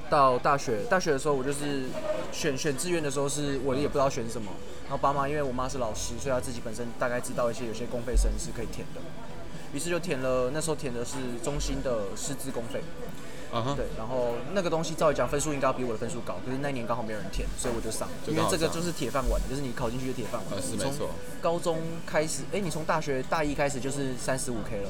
[0.07, 1.85] 到大学，大学的时候我就是
[2.31, 4.51] 选选志愿的时候，是我也不知道选什么，
[4.83, 9.01] 然后爸妈因为我妈是老师，所以她自己本身大概知道一些有些公费生是可以填的，
[9.73, 10.51] 于是就填了。
[10.53, 12.81] 那时候填的是中心的师资公费。
[13.51, 20.61] 啊对，然后那个东西照理讲分数应该要比我的分数高，可是那年刚好没有人填，所以我就上，因为这个就是铁饭碗，就是你考进去就铁饭碗。
[20.61, 21.09] 是没错。
[21.41, 24.89] 高中开始，哎，你从大学大一开始就是三十五 K 了。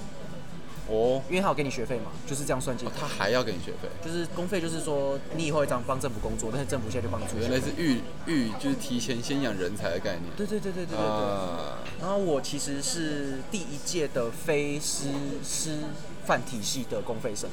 [0.87, 1.21] 哦。
[1.29, 2.87] 因为他有给你学费嘛，就是这样算进。
[2.99, 3.87] 他还要给你学费？
[4.03, 7.37] 就是公费，就是说你以后这样帮政府工作，但是政府现在就帮你出。
[7.37, 10.23] 原来是预预就是提前先养人才的概念。
[10.35, 12.01] 对对对对对对对。
[12.01, 15.09] 然后我其实是第一届的非师
[15.43, 15.79] 师
[16.25, 17.49] 范体系的公费生。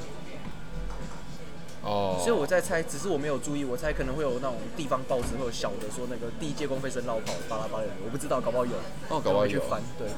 [1.81, 8.73] 哦，所以我在猜，只是我没有注意，我猜可能会有那种地方报纸会有小的说那个第一届公费生绕跑巴拉巴拉，我不知道，搞不好有，
[9.09, 9.53] 哦，搞不好有。
[9.53, 10.09] 去翻，对，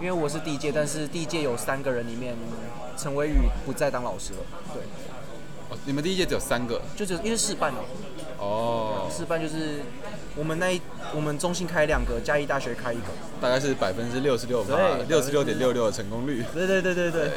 [0.00, 2.34] 因为我是第一届，但是第一届有三个人里面，
[2.96, 3.36] 陈伟宇
[3.66, 4.38] 不再当老师了，
[4.72, 4.82] 对。
[5.68, 6.80] 哦，你们第一届只有三个？
[6.96, 7.78] 就只因为试办了。
[8.38, 9.06] 哦。
[9.14, 9.80] 试办就是
[10.34, 10.80] 我们那一
[11.14, 13.08] 我们中心开两个，嘉义大学开一个，
[13.42, 14.64] 大概是百分之六十六，
[15.06, 16.42] 六十六点六六的成功率。
[16.54, 17.30] 对对对对对。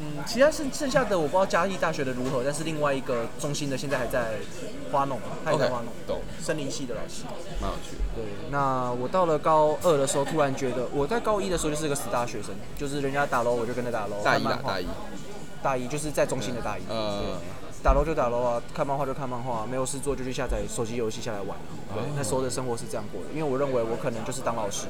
[0.00, 4.34] 嗯，其他剩剩下的我不知道嘉义大学的如何，但是另外一个中心的现在还在
[4.94, 6.20] 花弄，还在花弄，懂。
[6.40, 7.24] 森林系的老师，
[7.60, 7.96] 蛮有趣。
[8.14, 14.22] 对，那我到了高二的时候，突然觉得我在高一的时候就是个死大学生，就是人家打楼我就跟着打楼。
[14.22, 14.86] 大一啊，大一，
[15.62, 16.82] 大一就是在中心的大一。
[16.88, 17.38] 呃，
[17.82, 21.58] 打楼就打楼啊，看漫画就看漫画，没有事做就去下载手机游戏下来玩。
[21.92, 24.86] 对，那时候的生活是这样过的，因为我认为我可能就是当老师，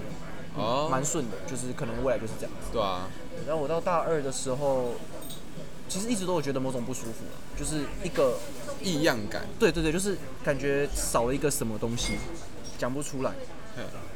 [0.56, 2.52] 哦，蛮顺的，就是可能未来就是这样。
[2.70, 3.08] 对啊。
[3.46, 4.92] 然后我到大二的时候，
[5.88, 7.24] 其实一直都有觉得某种不舒服，
[7.56, 8.38] 就是一个
[8.82, 9.46] 异样感。
[9.58, 12.14] 对对对，就是感觉少了一个什么东西，
[12.78, 13.32] 讲不出来。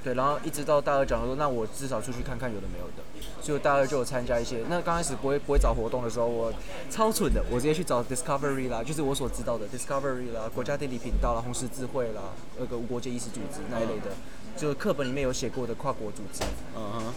[0.04, 3.02] 对，然后一直到大二讲说，那我至少出去看看有的没有的。
[3.42, 4.62] 所以大二就有参加一些。
[4.68, 6.52] 那刚开始不会不会找活动的时候，我
[6.90, 12.22] 超蠢的，我直接去找 Discovery 啦，就是我所知道的 Discovery 啦，国家地理频道啦，红十字会啦，
[12.58, 14.12] 那个无国界意识组织那一类的，
[14.56, 16.44] 就课本里面有写过的跨国组织。
[16.76, 17.14] 嗯哼。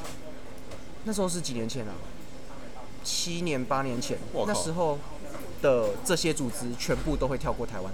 [1.03, 1.93] 那时候是几年前啊，
[3.03, 4.97] 七年八年前，那时候
[5.61, 7.91] 的这些组织全部都会跳过台湾，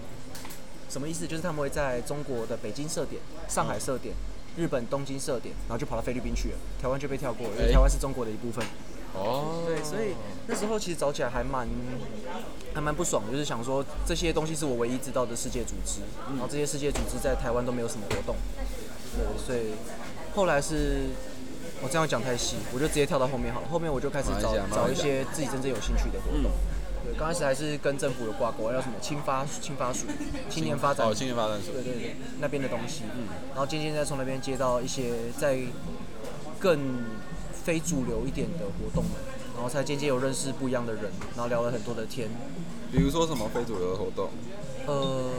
[0.89, 1.27] 什么意思？
[1.27, 4.13] 就是他们会在中国的北京设点、上海设点、
[4.57, 8.65] 日本东京设点，然后就跑到菲律宾去了，台湾就被跳过了，因为台湾是中国的一部分。
[9.13, 10.15] 哦，对，所以
[10.47, 11.67] 那时候其实找起来还蛮
[12.73, 18.35] 还蛮不爽，就是想说这些东西是我唯一知道的世界组织，然后这些世界组织在台湾都没有什么活动，
[19.15, 19.73] 对，所以
[20.35, 21.09] 后来是。
[21.81, 23.67] 我这样讲太细，我就直接跳到后面好了。
[23.67, 26.51] 后面我就开始找找一些自己真正有兴趣的活动。
[27.05, 30.07] 对，刚开始还是跟政府有挂钩，要什么青发青发署、
[30.49, 33.03] 青年发展哦，青年发展署，对对对，那边的东西。
[33.15, 33.27] 嗯。
[33.49, 35.59] 然后渐渐再从那边接到一些在
[36.59, 36.79] 更
[37.53, 39.05] 非主流一点的活动，
[39.53, 41.03] 然后才渐渐有认识不一样的人，
[41.35, 42.27] 然后聊了很多的天。
[42.91, 44.29] 比如说什么非主流的活动？
[44.87, 45.29] 呃，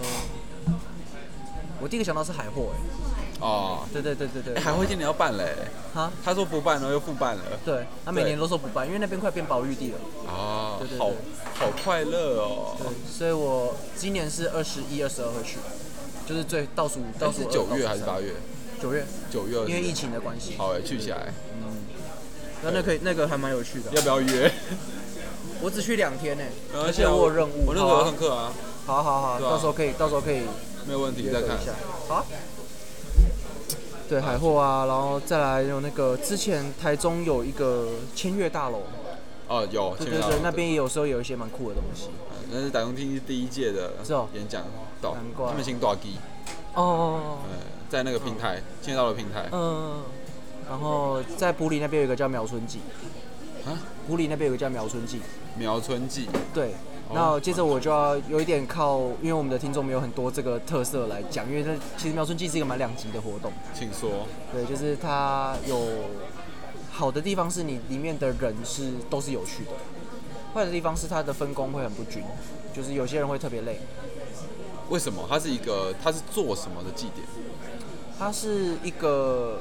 [1.80, 3.07] 我第一个想到是海货，哎。
[3.40, 5.54] 哦，对对对对对，还会今年要办嘞，
[5.94, 7.42] 哈，他说不办，然后又复办了。
[7.64, 9.98] 对，他每年都说不办，因为那边快变保育地了。
[10.26, 11.10] 啊，好，
[11.54, 12.76] 好快乐哦。
[12.78, 15.58] 对，所以我今年是二十一、二十二会去，
[16.26, 18.32] 就是最倒数倒数九月还是八月？
[18.82, 19.06] 九月。
[19.30, 19.56] 九月。
[19.66, 20.56] 因为疫情的关系。
[20.58, 21.32] 好诶，去起来。
[21.62, 21.86] 嗯。
[22.64, 23.92] 那那可以，那个还蛮有趣的。
[23.92, 24.50] 要不要约？
[25.62, 27.66] 我只去两天呢，而且我有任务。
[27.66, 28.52] 我那时候上课啊。
[28.84, 30.42] 好好好，到时候可以，到时候可以。
[30.86, 31.72] 没有问题，再看一下。
[34.08, 34.10] 好。
[34.10, 38.82] 对海货啊，然后再来有那个之前台中有一个千悦大楼，
[39.48, 42.08] 哦有，对对对，那边也有时候有一些蛮酷的东西。
[42.50, 43.92] 那是打工厅第一届的
[44.32, 44.62] 演讲，
[45.02, 46.16] 难怪他们请大机。
[46.74, 47.38] 哦。
[47.90, 49.48] 在那个平台，千悦大楼平台。
[49.52, 50.02] 嗯。
[50.68, 52.80] 然后在埔里那边有一个叫苗春记。
[53.66, 53.76] 啊？
[54.06, 55.20] 埔里那边有个叫苗春记。
[55.56, 56.28] 苗春记。
[56.54, 56.74] 对。
[57.12, 63.52] 那接着我就要有一点靠，因为我们的听众没有很多这个特色来讲，因为这其实苗春季是一个蛮两极的活动。
[63.74, 64.26] 请说。
[64.52, 65.80] 对，就是它有
[66.90, 69.70] 好的地方是你里面的人是都是有趣的，
[70.54, 72.22] 坏的地方是它的分工会很不均，
[72.74, 73.80] 就是有些人会特别累。
[74.90, 75.24] 为什么？
[75.28, 77.26] 它是一个，它是做什么的祭典？
[78.18, 79.60] 它是一个。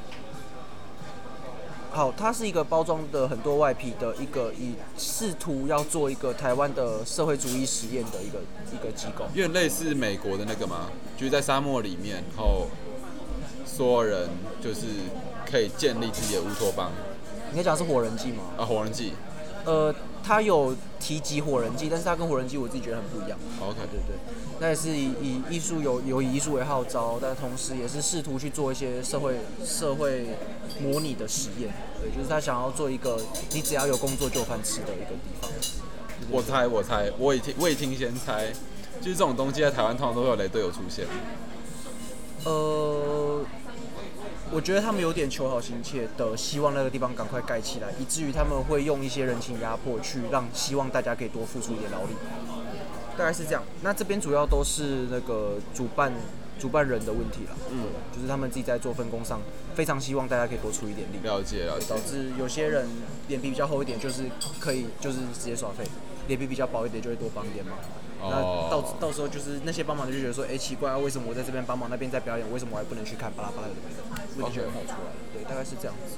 [1.98, 8.38] 好，它是一个包装的很多外皮的一个，以试图要做一个台湾的社会主义实验的一个
[8.72, 10.92] 一个机构，有点类似美国的那个吗？
[11.18, 12.68] 就是在沙漠里面，然后
[13.66, 14.30] 所有人
[14.62, 14.82] 就是
[15.50, 16.92] 可以建立自己的乌托邦。
[17.50, 18.44] 你可以讲是火人记吗？
[18.60, 19.14] 啊，火人记。
[19.66, 19.92] 呃，
[20.24, 23.40] 他有提及火人祭，但是他跟火人祭我自己觉得很不一样。
[23.62, 24.18] OK，对对。
[24.60, 30.26] 那也是以以艺术有有以艺术为号召，但同时也是试图去做一些社会社会
[30.82, 31.72] 模拟的实验。
[32.02, 33.20] 对，就是他想要做一个
[33.52, 35.50] 你只要有工作就有饭吃的一个地方。
[36.30, 38.52] 我猜，我猜，我已听未听先猜，
[39.00, 41.06] 就是这种东西在台湾通常都会有雷队友出现。
[42.44, 43.42] 呃，
[44.52, 52.14] 我觉得他们有点求好心切的，希望那个地方赶快盖起来，以至于他们会用一些人情压迫去让希望大家可以多付出一点劳力，
[53.18, 53.62] 大概是这样。
[53.82, 56.14] 那这边主要都是那个主办
[56.58, 59.42] 主办人的问题了，嗯，就是他们自己在做分工上，
[59.76, 62.88] 非常希望大家可以多出一点力，了解了解，导致有些人
[63.28, 64.24] 脸皮比较厚一点，就是
[64.60, 65.84] 可以就是直接耍废，
[66.28, 67.74] 脸皮比较薄一点就会多帮一点嘛。
[68.20, 73.74] 那到到时候就是那些帮忙的就觉得说，哎，奇怪啊，为什么我在这边帮忙，那边在表演，为什么我还不能去看巴拉巴拉的？
[74.38, 75.12] 问题就会跑出来。
[75.34, 76.18] 对，大概是这样子。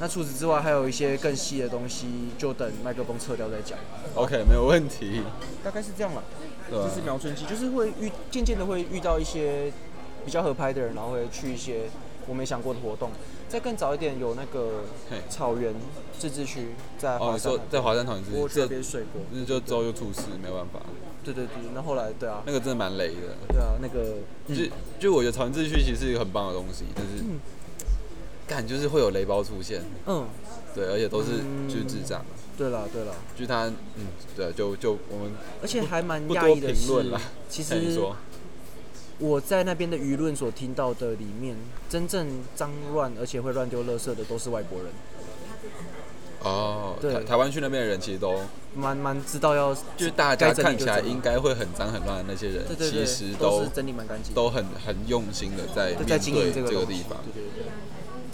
[0.00, 3.78] 那除此之外，还有一些更细的东西，就等麦克风撤掉再讲。
[4.14, 5.22] OK，没有问题。
[5.62, 6.24] 大概是这样了。
[6.70, 9.70] 就是苗春期，就是会遇渐渐的会遇到一些
[10.24, 11.90] 比较合拍的人，然后会去一些
[12.26, 13.10] 我没想过的活动。
[13.48, 14.84] 再更早一点，有那个
[15.28, 15.74] 草原
[16.18, 20.80] 自治区在华山，在华山草原自治区这边睡过，那就之后就出事，没有办法。
[21.22, 23.36] 对对对，那后来对啊，那个真的蛮雷的。
[23.48, 24.16] 对啊，那个
[24.48, 24.64] 就
[24.98, 27.22] 就我觉得草原自治区其实是一个很棒的东西，但是
[28.46, 29.82] 感就是会有雷包出现。
[30.06, 30.26] 嗯，
[30.74, 31.32] 对，而且都是
[31.68, 32.24] 就是智障。
[32.56, 37.12] 对了对了，就他嗯，对，就就我们而且还蛮压抑的是，
[37.50, 38.00] 其实。
[39.18, 41.56] 我在那边的舆论所听到的里面，
[41.88, 44.88] 真正脏乱而且会乱丢垃圾的都是外国人。
[46.42, 48.40] 哦，对，台湾去那边的人其实都
[48.74, 57.18] 蛮蛮知道要，就是大家看起来应该会很脏很乱的那些人，其实都整理蛮干净，都很很用心的在在经营这个地方。
[57.32, 57.70] 对对对。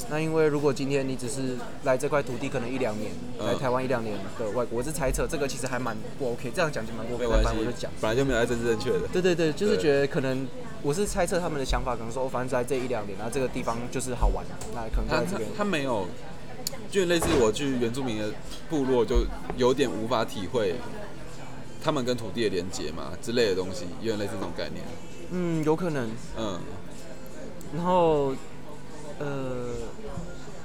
[0.08, 7.28] 那因为如果今天你只是来这块土地可能一两年，来台湾一两年的外国，我是猜测这个其实还蛮不 OK，这样讲就蛮过分。
[7.28, 9.00] 没关系，我就讲，本来就没有在政治正确的。
[9.12, 10.48] 对对对，就是觉得可能。
[10.82, 15.48] 我是猜测他们的想法，可能说，反正在这一两年，然后这个地方就是好玩，那可能在这边。
[15.56, 16.06] 他没有，
[16.90, 18.30] 就类似我去原住民的
[18.70, 20.76] 部落，就有点无法体会
[21.82, 24.84] 他们跟土地的连接嘛之类的东西，有点类似这种概念。
[25.30, 26.08] 嗯，有可能。
[26.38, 26.60] 嗯。
[27.74, 28.32] 然后，
[29.18, 29.74] 呃，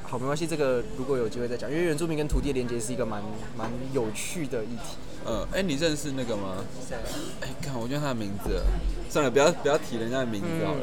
[0.04, 3.22] 好，没关系，这个如果有机会再讲，因为原住民跟土地的连接是一个蛮
[3.58, 4.96] 蛮有趣的议题。
[5.26, 6.56] 嗯，哎，你认识那个吗？
[6.88, 6.96] 谁？
[7.42, 8.62] 哎，看，我叫他的名字。
[9.10, 10.80] 算了，不要不要提人家的名字好了。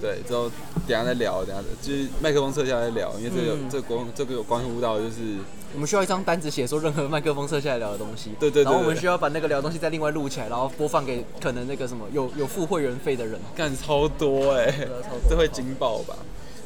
[0.00, 0.48] 对，之后
[0.86, 5.38] 等下再聊，等下就是麦克风撤下来聊，因为这个这关这个有关乎到就是
[5.74, 8.30] 我们需要一张单子写说任何麦克风撤下来聊的东西。
[8.38, 8.62] 对对。
[8.62, 13.40] 然后我们需要把那个聊东西再另外录起来，然后播放给可能那个什么有有付会员费的人。
[13.56, 14.72] 干超多哎，
[15.28, 16.16] 这会惊爆吧？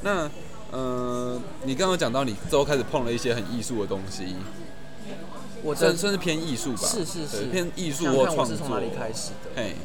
[0.03, 0.31] 那
[0.73, 4.37] 嗯，你刚刚讲到你之后开始碰了一些很艺术的东西，
[5.63, 6.89] 我算算是偏艺术吧？
[6.89, 8.57] 是是是，偏艺术或创作。
[8.57, 9.51] 从哪里开始的？
[9.57, 9.77] 嘿。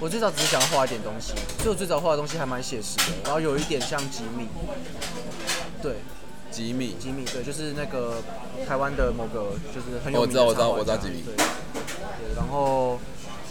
[0.00, 4.48] 我最早只是想要画一点东西，所以我最早画的东西还蛮写实的，然后有一点像吉米，
[5.80, 5.94] 对，
[6.50, 8.16] 吉米，吉米，对，就是那个
[8.66, 12.98] 台湾的某个就是很有名的我知道，我知道，我知道吉米，对，对，然后，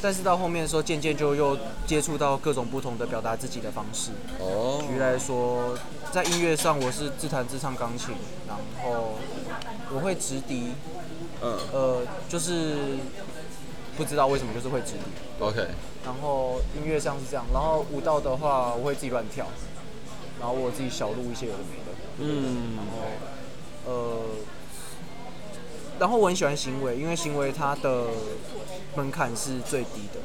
[0.02, 4.12] 但是到后面的时候，渐渐就又接触到各种不同的表达自己的方式。
[4.40, 4.84] 哦。
[4.88, 5.78] 举例来说，
[6.12, 8.16] 在音乐上，我是自弹自唱钢琴，
[8.48, 9.16] 然后
[9.94, 10.72] 我会直笛，
[11.42, 12.98] 嗯，呃，就是
[13.96, 15.00] 不知道为什么就是会直笛。
[15.40, 15.68] OK。
[16.04, 19.46] 然后音乐上是这样，然后舞蹈的话我会自己乱跳，
[20.40, 22.98] 然后我自己小录一些有的没的，嗯，然后
[23.86, 24.20] 呃，
[26.00, 28.08] 然后我很喜欢行为，因为行为它的
[28.96, 30.20] 门槛是最低的，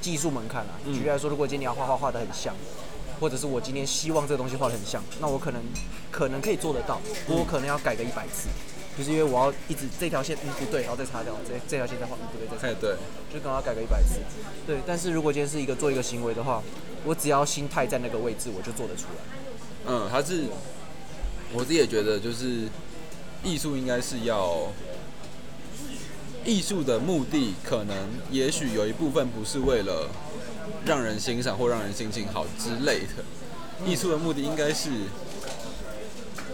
[0.00, 0.80] 技术门槛啊。
[0.84, 2.54] 举例来说，如果今天你要画画画的很像，
[3.20, 5.62] 或者是我今天希望这个东西画的很像，那我可能
[6.10, 8.48] 可能可以做得到，我可能要改个一百次。
[8.96, 12.66] 就是因为我要一直这条线嗯不对，然后再擦掉，这这条线再画嗯不对再擦。
[12.66, 12.96] 哎对，
[13.30, 14.20] 就刚刚改个一百次。
[14.66, 16.62] 对，但是如果今天是一个做一个行为的话，
[17.04, 19.88] 我只要心态在那个位置，我就做得出来。
[19.88, 20.44] 嗯，还是
[21.52, 22.68] 我自己也觉得，就是
[23.44, 24.72] 艺术应该是要
[26.46, 27.96] 艺术的目的，可能
[28.30, 30.08] 也许有一部分不是为了
[30.84, 33.24] 让人欣赏或让人心情好之类的，
[33.84, 34.90] 艺术的目的应该是。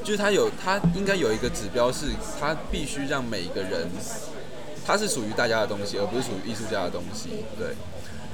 [0.02, 2.06] 就是它有，它应该有一个指标，是
[2.40, 3.88] 它必须让每一个人，
[4.84, 7.44] 它是属于大家的东西，而不是属于艺术家的东西。
[7.56, 7.68] 对，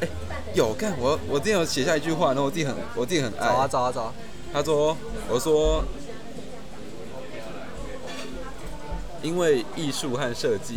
[0.01, 0.09] 哎，
[0.55, 3.47] 有看我，我之前有写下一句话，然后我自己很，我自己很爱。
[3.47, 4.15] 找啊找啊找。
[4.51, 4.97] 他说，
[5.29, 5.85] 我说，
[9.23, 10.77] 因为艺术和设计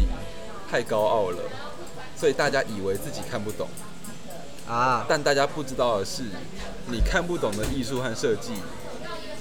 [0.71, 1.37] 太高傲了，
[2.15, 3.67] 所以大家以为自己看不懂。
[4.65, 5.05] 啊。
[5.09, 6.23] 但大家不知道的是，
[6.87, 8.53] 你看不懂的艺术和设计，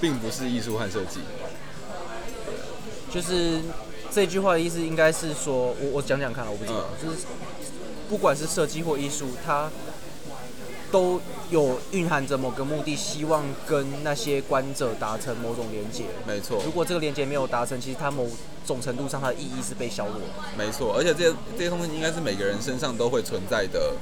[0.01, 1.21] 并不是艺术和设计。
[3.09, 3.61] 就是
[4.11, 7.25] 这句话的意思，应该是说，我我讲讲看，我不知道，就是
[8.09, 9.71] 不管是设计或艺术，它
[10.91, 16.03] 都有蕴含着某个目的，希望跟那些观者达成某种连接。
[16.27, 16.61] 没错。
[16.65, 18.27] 如果这个连接没有达成，其实它某
[18.65, 20.17] 种程度上它的意义是被削弱。
[20.57, 23.93] 没错，而且这些这些东西应该是每个人身上都会存在的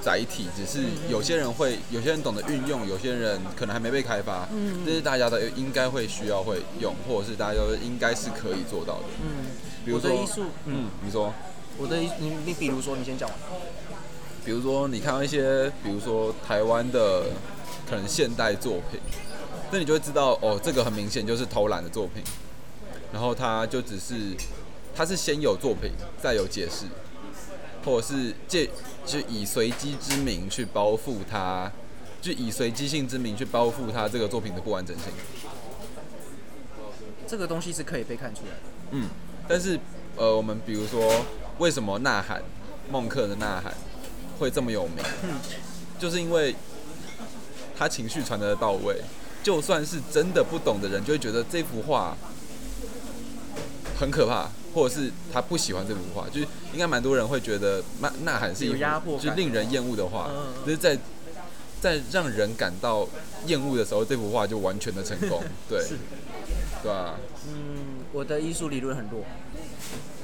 [0.00, 4.48] 载体，只是有些人会，有些人懂得运用，有些人可能还没被开发。
[4.52, 9.04] 嗯，这是大家的应该会需要会用，或者是大家都应该是可以做到的。
[9.22, 9.46] 嗯，
[9.84, 11.34] 比如说艺术，嗯，你说，
[11.78, 13.38] 我的你你比如说你先讲完。
[14.44, 17.26] 比如说你看到一些，比如说台湾的
[17.88, 19.00] 可能现代作品，
[19.70, 22.22] 那你就会知道哦，这个很明显就是偷懒的作品，
[23.12, 24.36] 然后他就只是，
[24.94, 26.86] 他是先有作品再有解释。
[27.84, 28.70] 或者是借
[29.04, 31.68] 就以随机之名去包覆它，
[32.20, 35.06] 就以随机性之名去包覆它这个作品的不完整性。
[37.26, 38.58] 这个东西是可以被看出来的。
[38.92, 39.08] 嗯，
[39.48, 39.76] 但是
[40.16, 41.24] 呃，我们比如说
[41.58, 42.38] 为什么《呐喊》
[42.88, 43.72] 孟克的《呐喊》
[44.42, 44.96] 会这么有名？
[45.22, 45.36] 嗯，
[45.98, 46.54] 就是因为
[47.78, 49.00] 他情绪传得到位，
[49.42, 52.16] 就算是真的不懂的人，就会觉得这幅画
[53.98, 54.50] 很可怕。
[54.74, 58.72] 或者是他不喜欢这幅画，就是应该蛮多人会觉得呐呐喊是一
[59.04, 60.30] 幅就令人厌恶的画，
[60.64, 60.96] 就是在
[61.78, 63.06] 在让人感到
[63.44, 65.84] 厌恶的时候，这幅画就完全的成功， 对，
[66.82, 67.16] 对吧？
[67.46, 69.22] 嗯，我的艺术理论很弱，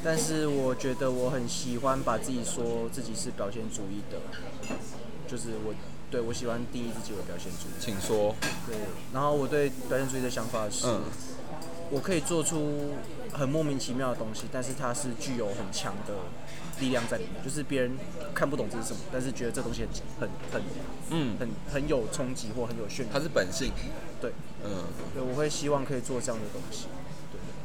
[0.05, 4.19] 但是我觉得我很喜欢把自己说自己是表现主义的，
[5.27, 5.75] 就是我
[6.11, 8.35] 对我喜欢定义自己为表现主义，请说。
[8.67, 8.77] 对，
[9.13, 10.87] 然后我对表现主义的想法是。
[11.91, 12.93] 我可以做出
[13.33, 16.13] 很莫名其妙的东西，但是它是具有很强的
[16.81, 17.97] 力量在里面，就是别人
[18.35, 19.89] 看不懂这是什么，但是觉得这东西很
[20.21, 20.63] 很很
[21.09, 23.09] 嗯很很有冲击或很有渲染。
[23.11, 23.73] 它是本性，
[24.21, 24.33] 对，
[24.63, 24.85] 嗯，
[25.15, 26.98] 对，我会希望可以做这样的东西，对，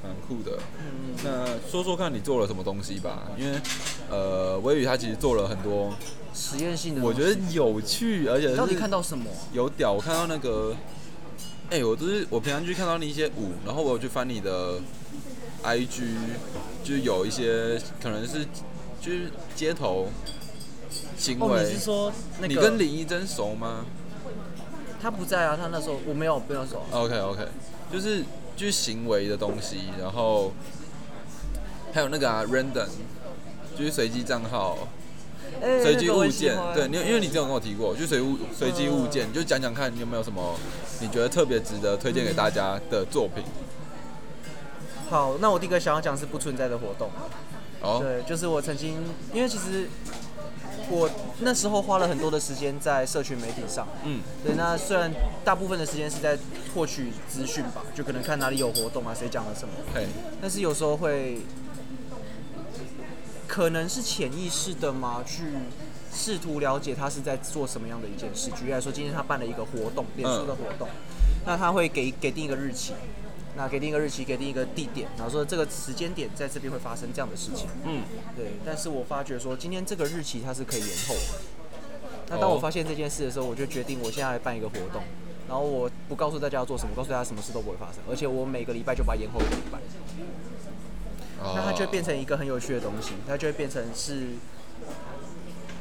[0.04, 0.60] 蛮酷的。
[0.78, 3.58] 嗯那说说看你做了什么东西吧，因为
[4.10, 5.94] 呃，微雨他其实做了很多
[6.34, 9.26] 实验性的，我觉得有趣，而且到底看到什么？
[9.54, 10.76] 有屌，我看到那个。
[11.70, 14.80] 哎，我都是我平常去看到你一些舞，然后我有去翻你的
[15.64, 16.04] IG，
[16.84, 18.46] 就有一些可能是
[19.02, 20.08] 就是街头
[21.18, 21.64] 行为。
[21.64, 23.86] 你是说你跟林一真熟吗？
[25.02, 26.84] 他不在啊，他那时候我没有不用熟。
[26.92, 27.48] OK OK，
[27.92, 28.24] 就是
[28.56, 30.52] 就是行为的东西，然后
[31.94, 32.88] 还有那个啊，random，
[33.78, 34.88] 就是随机账号。
[35.82, 40.58] 随机物件，对你，因为你之前跟我提过，就随物随机物件，你就讲讲看你有没有什么
[41.00, 43.44] 你觉得特别值得推荐给大家的作品。
[45.10, 47.10] 好，那我第一个想要讲是不存在的活动。
[47.82, 48.00] 哦。
[48.02, 49.88] 对，就是我曾经，因为其实
[50.90, 51.10] 我
[51.40, 53.88] 那时候花了很多的时间在社群媒体上。
[54.04, 54.22] 嗯。
[54.44, 55.12] 对，那虽然
[55.44, 56.38] 大部分的时间是在
[56.74, 59.74] 获取资讯吧，就可能看哪里有活动啊，谁讲了什么。
[59.94, 60.08] 对。
[60.42, 61.40] 但是有时候会。
[63.46, 65.44] 可能是潜意识的嘛，去
[66.12, 68.50] 试图了解他是在做什么样的一件事。
[68.58, 70.88] 举例来说，今天他办了一个活动，脸书的活动，
[71.46, 72.94] 那他会给给定一个日期，
[73.56, 77.68] 那给定一个日期，给定一个地点，然后说这个时间点在这边会发生这样的事情。
[77.84, 78.04] 嗯，
[78.36, 78.54] 对。
[78.66, 81.16] 但是我发觉说，今天这个日期它是可以延后。
[82.30, 85.04] 那当我发现这件事的时候，我就决定我现在来办一个活动，
[85.48, 89.80] 然后我不告诉大家要做什么，告诉大家什么事都不会发生，而且我每个礼拜就把它延后一个礼拜。
[91.44, 94.28] 那它就会变成一个很有趣的东西，它就会变成是，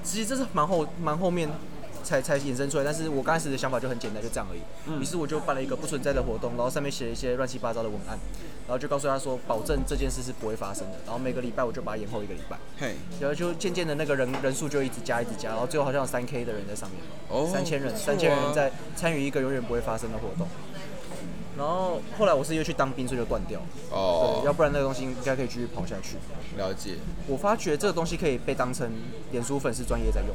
[0.03, 1.49] 其实这是蛮后蛮后面
[2.13, 5.01] 才才衍生出来，但是我刚开始的想法就很简单，就这样而已。
[5.01, 8.19] 于是我就办了一个不存在的活动，然后上面写了一些乱七八糟的文案，
[8.67, 10.99] 然后就告诉他说，保证这件事是不会发生的。
[11.07, 17.01] 然后每个礼拜我就把它延后一个礼拜，嘿，然后就渐渐的那个人人数就一直加一直加，然后最后好像有三 K 的人在上面，
[17.31, 20.47] 哦，三千人，三千人在参与一个永远不会发生的活动。
[21.57, 23.61] 然后后来我是又去当兵，所以就断掉。
[23.91, 24.41] 哦。
[24.41, 26.17] 对，要不然那个东西应该可以继续跑下去。
[26.57, 26.97] 了解。
[27.27, 28.91] 我发觉这个东西可以被当成
[29.31, 30.31] 脸书粉丝专业在用。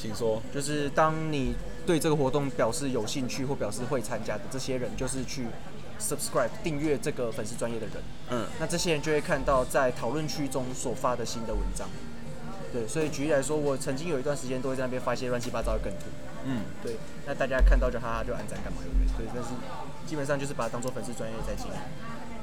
[0.00, 0.40] 请说。
[0.54, 1.54] 就是当你
[1.86, 5.46] 对这个活动表示有兴趣或表示会参加的这些人，就是去
[6.00, 7.96] subscribe 订阅这个粉丝专业的人。
[8.30, 8.46] 嗯。
[8.58, 11.88] 那这些人就会看到在讨论区中所发的新的文章。
[12.72, 16.06] 对，所以举例来说，我曾经有一段时间都会在那边发一些乱七八糟的梗图。
[16.46, 16.62] 嗯。
[16.82, 16.96] 对。
[17.26, 18.78] 那大家看到就哈哈就按赞干嘛？
[19.18, 19.50] 对，但是。
[20.06, 21.72] 基本上就是把它当做粉丝专业在经营，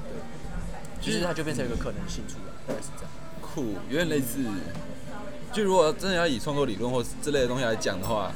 [0.07, 3.11] 对，其实它就变成一个可能性出来，大概是这样。
[3.41, 4.39] 酷，有点类似。
[5.57, 8.31] 就如果真的要以创作理论或之类的东西来讲的话，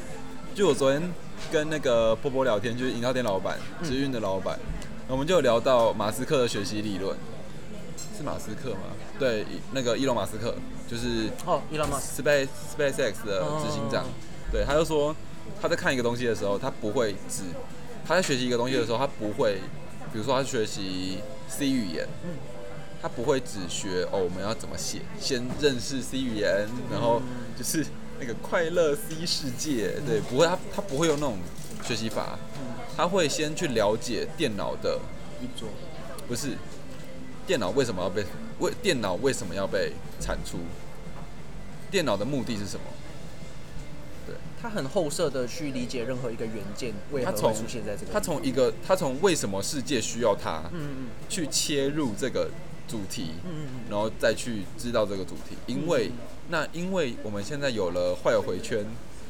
[0.56, 1.00] 就我昨天
[1.52, 4.60] 跟那个波波聊天，就是饮料店老板、直运的老板，
[5.08, 7.16] 我们就有聊到马斯克的学习理论，
[8.18, 8.80] 是马斯克吗？
[9.20, 10.56] 对，那个伊隆马斯克，
[10.90, 14.04] 就是哦，伊隆马斯 Space SpaceX 的执行长，
[14.52, 15.16] 对，他就说
[15.62, 17.44] 他在看一个东西的时候，他不会只
[18.04, 19.60] 他在学习一个东西的时候，他不会，
[20.12, 22.08] 比如说他学习 C 语言，
[23.02, 27.22] 他不会只学哦我们要怎么写，先认识 C 语言，然后
[27.58, 27.86] 就是
[28.20, 31.40] 那个快乐 C 世界，对，不会，他他不会用那种
[31.84, 32.38] 学习法，
[32.96, 35.00] 他会先去了解电脑的
[35.42, 35.68] 运作，
[36.28, 36.58] 不是，
[37.48, 38.24] 电脑为什么要被
[38.60, 40.60] 为电脑为什么要被产出，
[41.90, 42.86] 电脑的目的是什么？
[44.28, 48.14] 对，他很后设的去理解任何一个元件为何会出现在这个。
[48.14, 52.48] 他从一个他从为什么世界需要它，嗯嗯，去切入这个
[52.92, 56.12] 主题，嗯嗯，然后再去知道这个主题，因为
[56.50, 58.86] 那因为我们现在有了坏友回圈，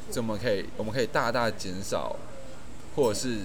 [0.10, 2.16] 所以我们可以我们可以大大减少，
[2.96, 3.38] 或者是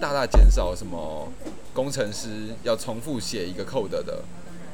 [0.00, 1.30] 大大减少什么
[1.74, 4.24] 工程师要重复写一个 code 的，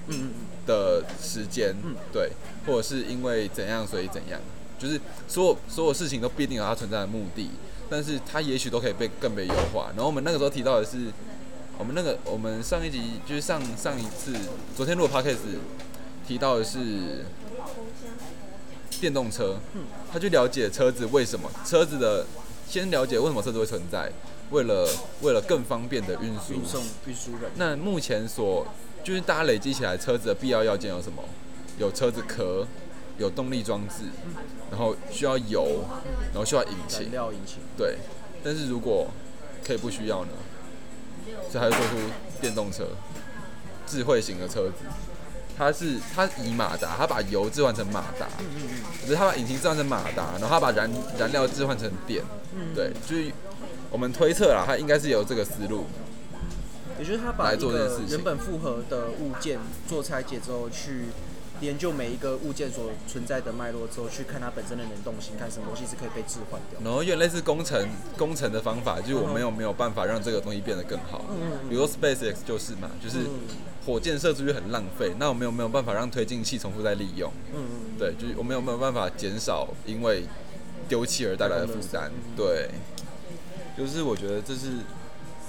[0.07, 0.31] 嗯嗯
[0.65, 2.31] 的时间，嗯，对，
[2.67, 4.41] 或者是因为怎样所以怎样。
[4.77, 7.49] 就是所有所有事情都必定有它存在的目的，
[7.89, 9.87] 但是它也许都可以被更被优化。
[9.95, 11.07] 然后我们那个时候提到的是，
[11.79, 14.33] 我们那个我们上一集就是上上一次
[14.77, 15.39] 昨天录的 podcast
[16.27, 17.25] 提到的是
[19.01, 19.57] 电动车，
[20.13, 22.27] 他去了解车子为什么车子的，
[22.69, 24.11] 先了解为什么车子会存在，
[24.51, 24.89] 为了
[25.23, 27.51] 为了更方便的运输运送运输人。
[27.57, 28.67] 那目前所
[29.03, 31.23] 就是大家累积起来车子的必要要件有什么？
[31.79, 32.67] 有车子壳。
[33.17, 34.07] 有动力装置，
[34.73, 35.85] 然后需要油，
[36.33, 37.59] 然后需要引擎，燃料引擎。
[37.77, 37.99] 对，
[38.43, 39.07] 但是如果
[39.65, 40.33] 可以不需要呢？
[41.51, 41.97] 所以他就做出
[42.41, 42.89] 电动车，
[43.87, 44.85] 智慧型的车子。
[45.57, 52.25] 它是它以马达，它把油置换成马达，嗯嗯嗯，可是它把引擎置换成马达，然后它把燃燃料置换成电。
[52.57, 53.31] 嗯，对，就是
[53.91, 55.87] 我们推测啦，它应该是有这个思路。
[56.99, 59.59] 也就是他把一个原本复合的物件
[59.89, 61.07] 做拆解之后去。
[61.61, 66.81] 研究每一个物件所存在的脉络之后，去看它本身的能动性，看什么东西是可以被置换掉。
[66.83, 67.89] 然后有点类似工程
[68.19, 71.25] 工程的方法，就是我们有没有办法让这个东西变得更好？
[71.31, 73.27] 嗯比如说 SpaceX 就是嘛，就是
[73.87, 77.33] 火箭射出去很浪费，那我们有没有办法让推进器重复再利用？
[77.55, 77.99] 嗯嗯。
[77.99, 80.25] 对，就是我们有没有办法减少因为
[80.89, 82.11] 丢弃而带来的负担？
[82.37, 82.69] 对。
[83.77, 84.71] 就是我觉得这是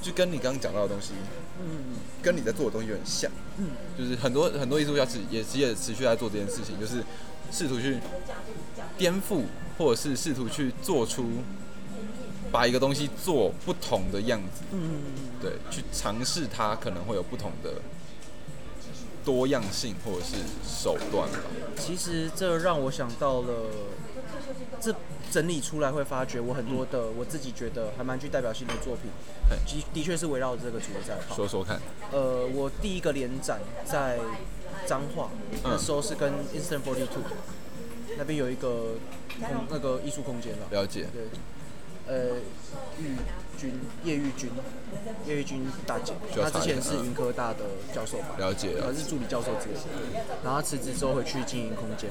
[0.02, 1.14] 就跟你刚刚讲到的东西。
[1.60, 7.04] 嗯，跟你在做的东西有点像，嗯，就是很多很多艺术家持也也持续在做这件事情，就是
[7.52, 7.98] 试图去
[8.98, 9.44] 颠覆，
[9.78, 11.26] 或者是试图去做出
[12.52, 15.02] 把一个东西做不同的样子，嗯，
[15.42, 17.82] 对，去尝试它可能会有不同的
[19.24, 20.36] 多样性或者是
[20.68, 21.40] 手段吧。
[21.78, 23.54] 其实这让我想到了
[24.82, 24.96] 这。
[25.32, 29.12] 整理出来会发觉，我很多的我自己觉得还蛮具代表性的作品，
[29.50, 29.58] 的
[29.94, 31.36] 的确是围绕着这个主题在跑。
[31.36, 31.82] 说说看。
[32.14, 34.18] 呃，我第一个联展在
[34.86, 35.30] 彰化，
[35.62, 37.24] 那时候是跟 Instant Forty Two
[38.18, 38.94] 那边有一个
[39.42, 40.68] 空那个艺术空间了。
[40.72, 41.08] 了解。
[41.12, 41.24] 对。
[42.08, 42.38] 呃，
[42.98, 43.18] 玉
[43.58, 43.74] 君
[44.06, 44.52] 叶玉君，
[45.28, 48.36] 叶玉君大姐，她之前是云科大的教授吧？
[48.38, 48.76] 了解。
[48.80, 49.74] 她是助理教授之类
[50.14, 52.10] 的，然后辞职之后回去经营空间。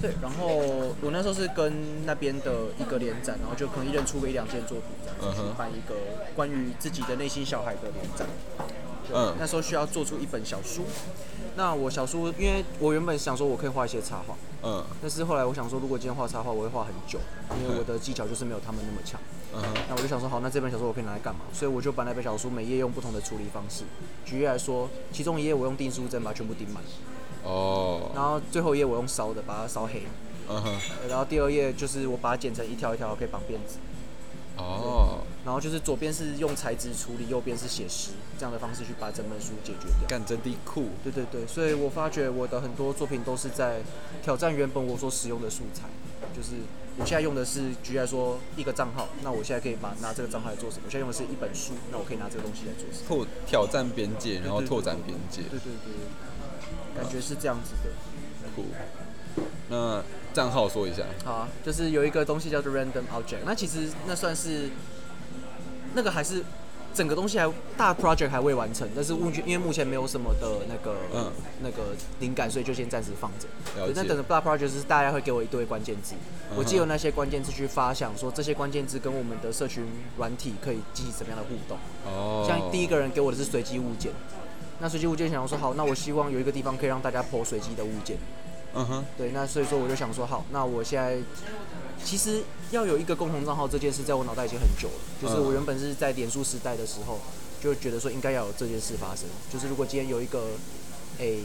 [0.00, 0.46] 对，然后
[1.02, 4.86] 我那时候是跟那边的一个联展，然后就可能一人出个一两件作品，
[5.20, 5.94] 这样子办一个
[6.34, 8.26] 关于自己的内心小孩的联展。
[9.12, 10.84] 嗯，那时候需要做出一本小书。
[11.56, 17.18] 那我小书，因为我原本想说我可以画一些插画，嗯，但是后来我想说，如果今天画插画，我会画很久，
[17.60, 19.20] 因为我的技巧就是没有他们那么强。
[19.52, 21.40] 嗯，那我就想说，好，那这本小说我可以拿来干嘛？
[21.52, 23.82] 所以我就把那本小书每页用不同的处理方式。
[24.24, 26.80] 举例来说，其中一页我用订书针把它全部钉满。
[27.44, 30.02] 哦，然后最后一页我用烧的把它烧黑，
[30.48, 30.78] 嗯哼，
[31.08, 33.78] 然后第二页就是我把它剪成一条一条可以绑辫子，
[34.56, 40.08] 哦，然后就是左边是用材质处理，右边是写实，这样的方式去把整本书解决掉。
[40.08, 43.80] 干真的酷，对对对，所以我发觉我的很多作品都是在
[44.22, 45.88] 挑战原本我所使用的素材，
[46.36, 46.56] 就是
[46.98, 50.82] 我现在用的是举例来说一个账号，那我现在可以把拿这个账号来做什么？
[50.84, 53.06] 我现在用的是一本书，那我可以拿这个东西来做什么？
[53.08, 55.42] 拓挑战边界，然后拓展边界。
[55.42, 55.94] 对对对。
[56.96, 57.90] 感觉是这样子的，
[58.54, 58.64] 酷。
[59.68, 60.02] 那
[60.34, 61.04] 账号说一下。
[61.24, 63.38] 好啊，就是有一个东西叫做 random object。
[63.44, 64.70] 那其实那算是
[65.94, 66.42] 那个还是
[66.92, 71.32] 整个东西还大 project 还未完成，但是目前因为目前没有什么的那个嗯
[71.62, 73.46] 那个灵感，所以就先暂时放着。
[73.94, 76.14] 那等着大 project 是大家会给我一堆关键字，
[76.56, 79.86] 我借由那些关键字去发想，说这些关键字跟我们的社群
[80.18, 81.78] 软体可以进行什么样的互动。
[82.04, 82.44] 哦。
[82.48, 84.12] 像第一个人给我的是随机物件。
[84.80, 88.16] 那随机物件想要说好，那我希望有一个地方可以让大家破随机的物件。
[88.72, 91.18] 嗯哼，对，那所以说我就想说好，那我现在
[92.04, 94.94] 其实要有一个共同账号这件事，在我脑袋已经很久了。
[95.20, 97.18] 就是我原本是在脸书时代的时候，
[97.60, 99.24] 就觉得说应该要有这件事发生。
[99.52, 100.50] 就是如果今天有一个
[101.18, 101.40] 诶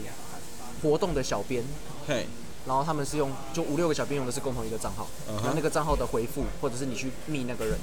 [0.83, 1.63] 活动的小编，
[2.07, 2.27] 嘿，
[2.67, 7.79] 然后他们是用就五六个小编用的是共同一个账号，然后那个账号的回复或者是你去密那个人，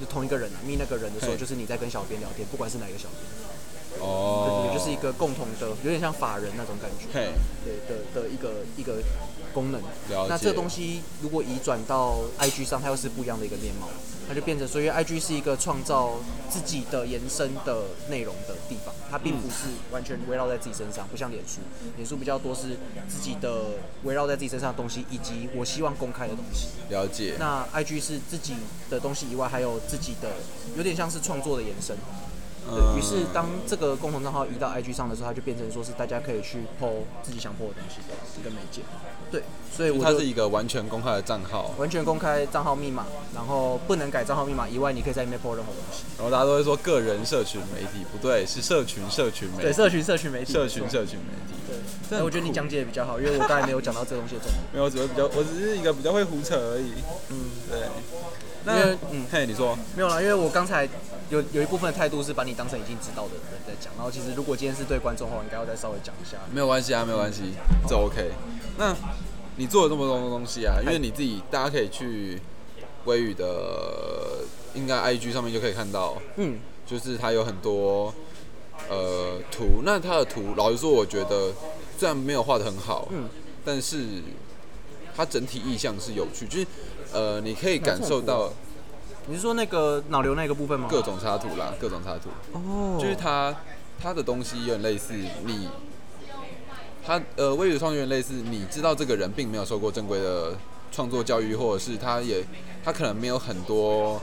[0.00, 3.22] 就同一个人啊，密那个人的时候，就是你在跟小编聊天，不管是哪一个小编。
[4.00, 9.02] 哦，也就是一个共同的，有点像法人那种感觉，对的的一个一个
[9.52, 9.82] 功能。
[10.28, 13.88] 那这东西如果移转到 IG 上，它又是不一样的一个面貌。
[14.28, 16.16] 它就变成说，因为 IG 是一个创造
[16.50, 21.60] 自己的延伸的内容的地方，它并不是完全围绕在自己身上，不像脸书，
[21.96, 22.76] 脸书比较多是
[23.08, 26.68] 自己的围绕在自己身上的东西，以及我希望公开的东西。
[26.90, 27.36] 了解。
[27.38, 28.54] 那 IG 是自己
[28.90, 30.32] 的东西以外，还有自己的，
[30.76, 31.96] 有点像是创作的延伸。
[32.74, 38.82] 对于是，当这个共同账号移到 IG 上的时候，它就变成说是大家可以去 PO 自己想 PO 的东西的一个媒介。
[39.30, 39.42] 对，
[39.74, 46.04] 所以它是一个完全公开的账号，完全公开账号密码，然后不能改账号密码以外，你可以在里面 PO 任何东西。
[46.16, 49.62] 然后大家都会说个人社群媒体不对，是社群社群媒体。
[49.62, 50.52] 对，社群社群媒体。
[50.52, 51.54] 社群社群媒体。
[52.10, 52.22] 对。
[52.22, 54.62] 我觉得你讲解的比较好，因为我刚才没有讲到这东西的重点。
[54.72, 56.92] 没有，只是比较，我只是一个比较会胡扯而已。
[57.28, 57.80] 嗯，对。
[58.64, 59.76] 那嗯，嘿，你说。
[59.96, 60.88] 没有啦，因为我刚才
[61.30, 66.36] 有有一部分的态度是把你当成已经知道的人在讲，然后其实如果今天是对观众的话，应该要再稍微讲一下。
[66.52, 67.54] 没有关系啊，没有关系，
[67.88, 68.30] 这 OK。
[68.76, 68.94] 那
[69.56, 72.40] 你做了这么多东西啊，因为你自己，大家可以去
[73.04, 74.44] 微雨的
[74.74, 78.12] 应该 IG 上面就可以看到，嗯，就是它有很多
[78.88, 81.52] 呃图，那它的图老实说，我觉得
[81.98, 83.28] 虽然没有画的很好，嗯，
[83.64, 84.22] 但是
[85.18, 86.66] 它整体意象是有趣，就是。
[87.10, 88.52] 呃，你可以感受到，
[89.28, 90.88] 你是说那个脑瘤那个部分吗？
[90.90, 92.28] 各种插图啦，各种插图。
[92.52, 92.98] 哦。
[93.00, 93.56] 就是它，
[93.98, 95.14] 它的东西有点类似
[95.46, 95.70] 你，
[97.02, 100.54] 它呃，微语创作有点类似，你知道这个人并没有受过正规的
[100.92, 102.44] 创作教育，或者是他也
[102.84, 104.20] 他可能没有很多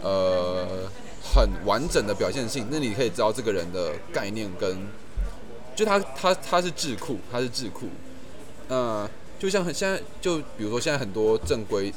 [0.00, 0.88] 呃
[1.34, 4.86] 很完整的表现性，那你可以知道这个人的概念跟，
[5.74, 7.88] 就他他他是智库，他是智库，
[8.68, 9.10] 嗯。
[9.38, 11.92] 就像很现在，就比如说现在很多正规，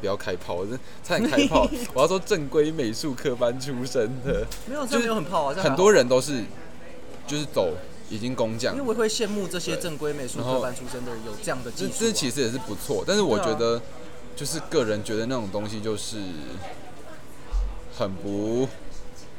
[0.00, 1.68] 不要开炮，真差点开炮。
[1.92, 5.54] 我要说正规美术科班出身的，没有，没有很炮啊。
[5.62, 6.42] 很多人都是，
[7.26, 7.74] 就是走
[8.08, 8.74] 已经工匠。
[8.74, 11.92] 因为我会羡慕这些正规美术科班出身的人有这样的技术。
[11.98, 13.80] 这这其实也是不错，但是我觉得，
[14.34, 16.16] 就是个人觉得那种东西就是
[17.98, 18.66] 很不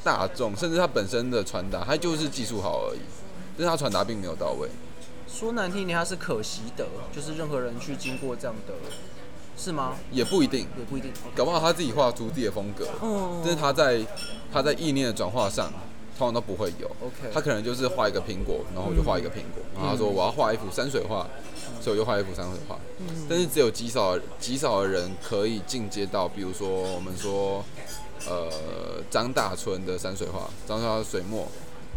[0.03, 2.99] 大众，甚至他本身的传达，他就是技术好而已，
[3.57, 4.69] 但是他传达并没有到位。
[5.33, 8.73] 说难听点，他是可惜的，就是任何人去经过这样的，
[9.57, 9.95] 是吗？
[10.11, 14.05] 也不一定，也不一定，搞不好他自己画出自己的风格，嗯，但是他在
[14.51, 15.71] 他在意念的转化上，
[16.17, 16.87] 通常都不会有。
[17.01, 21.25] OK，他可能就是画一个苹果，然后我就画一个苹果，然后他说我要画一幅山水画，
[21.81, 22.77] 所以我就画一幅山水画。
[22.99, 27.63] 嗯，但是只有极少极少的人可以进阶到，比如说我们说，
[28.27, 31.47] 呃，张大春的山水画，张大春水墨，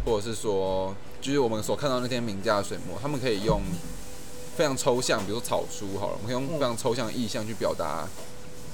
[0.05, 0.95] 或者是说。
[1.25, 3.59] 就是我们所看到那些名家的水墨，他们可以用
[4.55, 8.07] 非常抽象，比如说草书好了，我们可以用非常抽象的意象去表达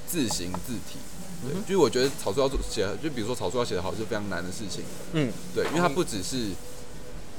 [0.06, 1.00] 字形字体。
[1.42, 4.84] 对，就是我觉得草书要做写，就比如说草书要写得好是非常难的事情。
[5.14, 6.50] 嗯，对，因为它不只是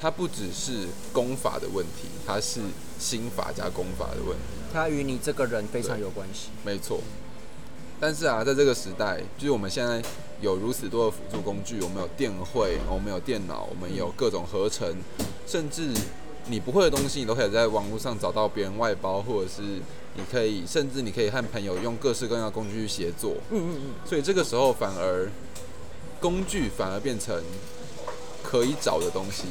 [0.01, 2.63] 它不只是功法的问题，它是
[2.99, 4.45] 心法加功法的问题。
[4.73, 6.49] 它与你这个人非常有关系。
[6.65, 7.03] 没错。
[8.01, 10.03] 但是啊，在这个时代，就是我们现在。
[10.43, 14.95] 有如此多的辅助工具，我们有电绘，我们有电脑，我们有各种合成，
[15.47, 15.89] 甚至
[16.49, 23.35] 你不会的东西，你都可以在网络上找到别人外包，或者是你可以，甚至你可以和朋友用各式各样的工具去协作。
[23.51, 23.91] 嗯嗯嗯。
[24.05, 25.31] 所以这个时候反而
[26.21, 27.41] 工具反而变成
[28.43, 29.45] 可以找的东西，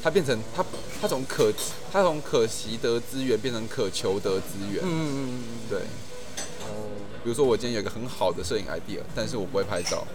[0.00, 0.64] 它变成它
[1.00, 1.52] 它从可
[1.92, 4.80] 它从可习得资源变成可求得资源。
[4.84, 5.42] 嗯嗯嗯嗯。
[5.68, 5.80] 对。
[5.80, 6.86] 哦。
[7.24, 10.06] 比如说我今天有一个很好的摄影 idea，但是我不会拍照。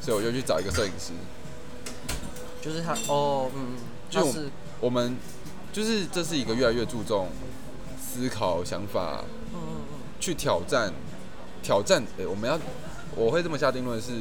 [0.00, 1.12] 所以我就去找一个摄影师，
[2.62, 3.76] 就是他哦，嗯，
[4.08, 4.48] 就是
[4.80, 5.16] 我们，
[5.72, 7.28] 就是这是一个越来越注重
[8.00, 10.92] 思考、想法，嗯嗯嗯，去挑战，
[11.62, 12.58] 挑战，哎，我们要，
[13.14, 14.12] 我会这么下定论是，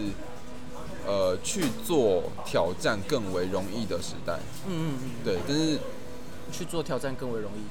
[1.08, 5.80] 呃，去做挑战更为容易的时代，嗯嗯嗯，对，但是
[6.52, 7.62] 去做挑战更为容易。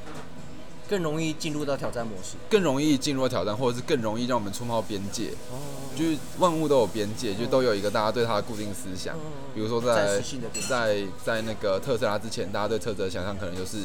[0.89, 5.33] 更容易进入到挑战模式，更容易进入挑战，或者是更容易让我们触碰到边界。
[5.53, 5.61] 哦，
[5.99, 9.17] 就是万物都有边界，就都有一个大家对它的固定思想。
[9.53, 10.23] 比如说在
[10.69, 13.79] 在在那个特斯拉之前，大家对车子的想象可能就是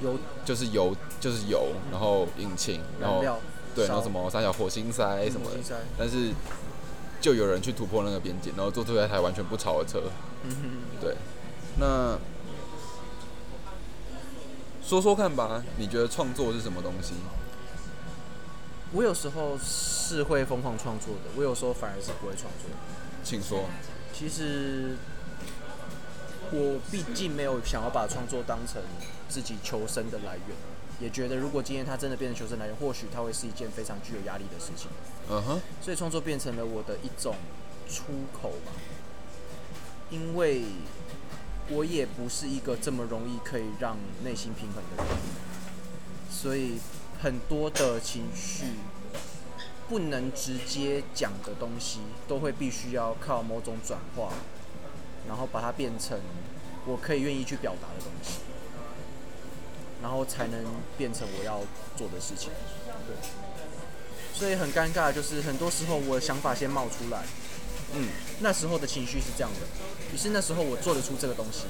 [0.00, 3.22] 油，就是油，就是油，然后引擎，然后
[3.74, 5.76] 对，然后什么三角火星塞什么的。
[5.98, 6.30] 但是
[7.20, 10.00] 就有人去突破那个边界，然后做出来一台完全不潮的车。
[10.98, 11.14] 对，
[11.78, 12.18] 那。
[14.82, 17.12] 说说看吧，你觉得创作是什么东西？
[18.92, 22.70] 我有时候是会疯狂创作的，我有时候反而是不会创作。
[23.22, 23.64] 请说。
[24.12, 24.96] 其实
[26.50, 28.82] 我毕竟没有想要把创作当成
[29.28, 30.56] 自己求生的来源，
[31.00, 34.88] 也觉得如果今天它真的变成求生来源，或许它会是一件非常具有压力的事情。
[35.28, 35.60] 嗯哼。
[35.80, 37.36] 所以创作变成了我的一种
[37.88, 38.72] 出口吧，
[40.10, 40.64] 因为。
[41.72, 45.16] 我也不是一个这么容易可以让内心平衡的人，
[46.28, 46.80] 所以
[47.22, 48.64] 很多的情绪
[49.88, 54.32] 不能直接讲的东西，都会必须要靠某种转化，
[55.28, 56.18] 然后把它变成
[56.86, 58.38] 我可以愿意去表达的东西，
[60.00, 60.64] 然后才能
[60.96, 61.60] 变成我要
[61.96, 62.50] 做的事情。
[63.06, 63.14] 对，
[64.32, 67.24] 所以很尴尬，就是很多时候我的想法先冒出来，
[67.94, 68.08] 嗯，
[68.40, 69.66] 那时候的情绪是这样的，
[70.14, 71.64] 于是那时候我做得出这个东西。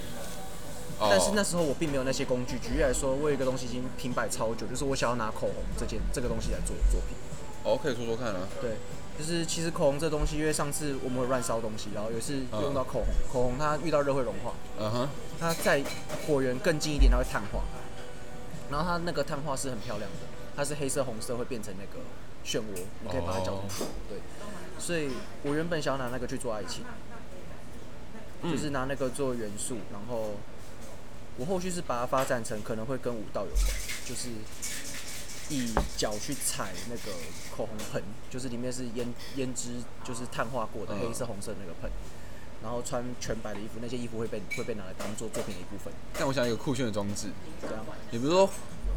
[1.08, 2.58] 但是那时候我并没有那些工具。
[2.58, 7.16] 举例来说，我有一个东西已经平摆超久，就是我想要拿口红这件这个东西来做作品。
[7.64, 8.46] 哦，可以说说看啊。
[8.60, 8.72] 对，
[9.18, 14.52] 就是其实口红这东西，因为上次我们有乱烧东西，然后有一次用到口红，口红它遇到热会融化。
[14.78, 15.08] 嗯哼。
[15.38, 15.82] 它在
[16.26, 17.62] 火源更近一点，它会碳化。
[18.70, 22.04] 然后它那个碳化是很漂亮的，它是黑色红色会变成那个
[22.44, 24.18] 漩涡，你可以把它搅成对。
[24.78, 25.10] 所以
[25.44, 26.84] 我原本想要拿那个去做爱情，
[28.42, 30.34] 就是拿那个做元素，然后。
[31.40, 33.64] 我后续是把它发展成可能会跟舞蹈有关，
[34.04, 34.28] 就是
[35.48, 37.16] 以脚去踩那个
[37.56, 39.70] 口红盆，就是里面是胭胭脂，
[40.04, 41.90] 就是碳化过的黑色红色那个盆，
[42.62, 45.90] 然后穿全白的衣服，那些衣服会被会被拿来当做作品的一部分。
[46.12, 47.28] 但我想一个酷炫的装置，
[47.62, 48.46] 这样，也比如说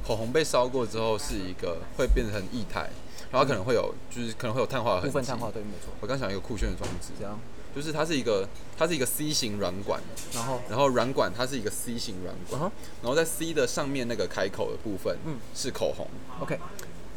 [0.05, 2.89] 口红被烧过之后是一个会变成液态，
[3.31, 5.93] 然后可能会有就是可能会有碳化的部分碳化，对，没错。
[6.01, 7.39] 我刚想一个酷炫的装置，这样。
[7.75, 8.47] 就是它是一个，
[8.77, 9.99] 它是一个 C 型软管，
[10.33, 12.71] 然后，然后软管它是一个 C 型软管，
[13.01, 16.07] 然后在 C 的上面那个开口的部分，嗯，是口红
[16.39, 16.59] ，OK，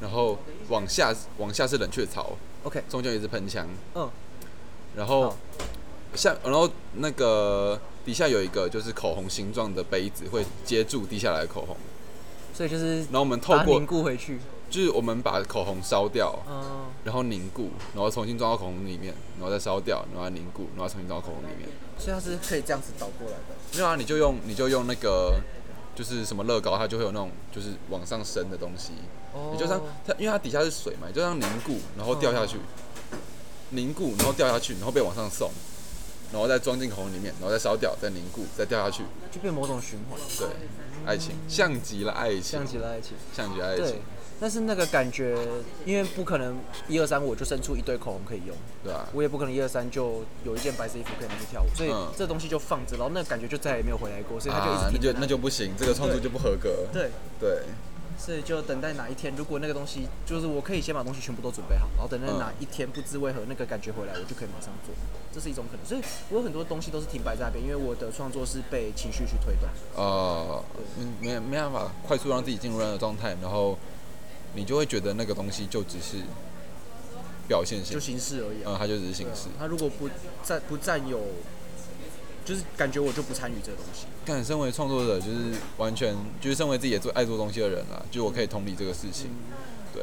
[0.01, 0.39] 然后
[0.69, 4.11] 往下往下是冷却槽，OK，中间有一支喷枪，嗯，
[4.97, 5.37] 然后
[6.15, 11.77] 下，然后那个底下有一个就是口红形状的杯子会接住滴下来的口红，
[12.55, 14.39] 所以就是，然后我们透过凝固回去。
[14.69, 16.37] 就是我们把口红烧掉，
[17.05, 21.69] 然后凝固，然后重新装到口红里面，然后再烧掉，然后凝固，然后重新装到口红里面。
[21.99, 23.55] 所以它是可以这样子倒过来的。
[23.75, 25.41] 没有啊，你就用你就用那个
[25.95, 28.93] 就是什么乐高，它就会有那种就是往上升的东西。
[29.33, 29.51] 哦。
[29.53, 32.59] 你就像它，因为它底下是水嘛，就像凝固，然后掉下去，
[33.71, 35.51] 凝固，然后掉下去，然后被往上送，
[36.33, 40.21] 然后再装进口红里面，然后再烧掉，再凝固，再掉下去，就变某种循环。
[40.39, 40.49] 对，
[41.07, 44.03] 爱情像极了爱情，像极了爱情，像极了爱情。
[44.39, 45.35] 但是那个感觉，
[45.87, 46.59] 因为不可能
[46.89, 56.87] 一二三我就生出一堆口红可以用，对啊，我也不可能一二三就有一件白色衣服可以拿去跳舞，所以这东西就放着，然后那个感觉就再也没有回来过，所以他就一直那就那就不行，这个创作就不合格。
[56.93, 57.11] 对
[57.41, 57.63] 对，
[58.19, 64.95] 所以就等待哪一天，如果那个东西就是我可以先把东西全部都准备好，然后等待哪一天不知为何那个感觉回来，我就可以马上做，
[65.33, 65.87] 这是一种可能。
[65.87, 69.69] 所以我有很多东西都是停摆在那边，因为我的创作是被情绪去推动。
[69.95, 70.63] 哦，
[71.23, 73.79] 没没办法快速让自己进入那个状态，然后。
[74.57, 76.17] 你就会觉得那个东西就只是
[77.47, 78.65] 表现性，就形式而已。
[78.65, 79.49] 嗯，它就只是形式。
[79.59, 80.09] 它如果不
[80.43, 81.21] 占不占有，
[82.45, 84.07] 就是感觉我就不参与这个东西。
[84.25, 89.31] 但身为创作者，就是完全就是身为自己也做爱做东西的人啦，就我可以同理这个事情。
[89.95, 90.03] 对，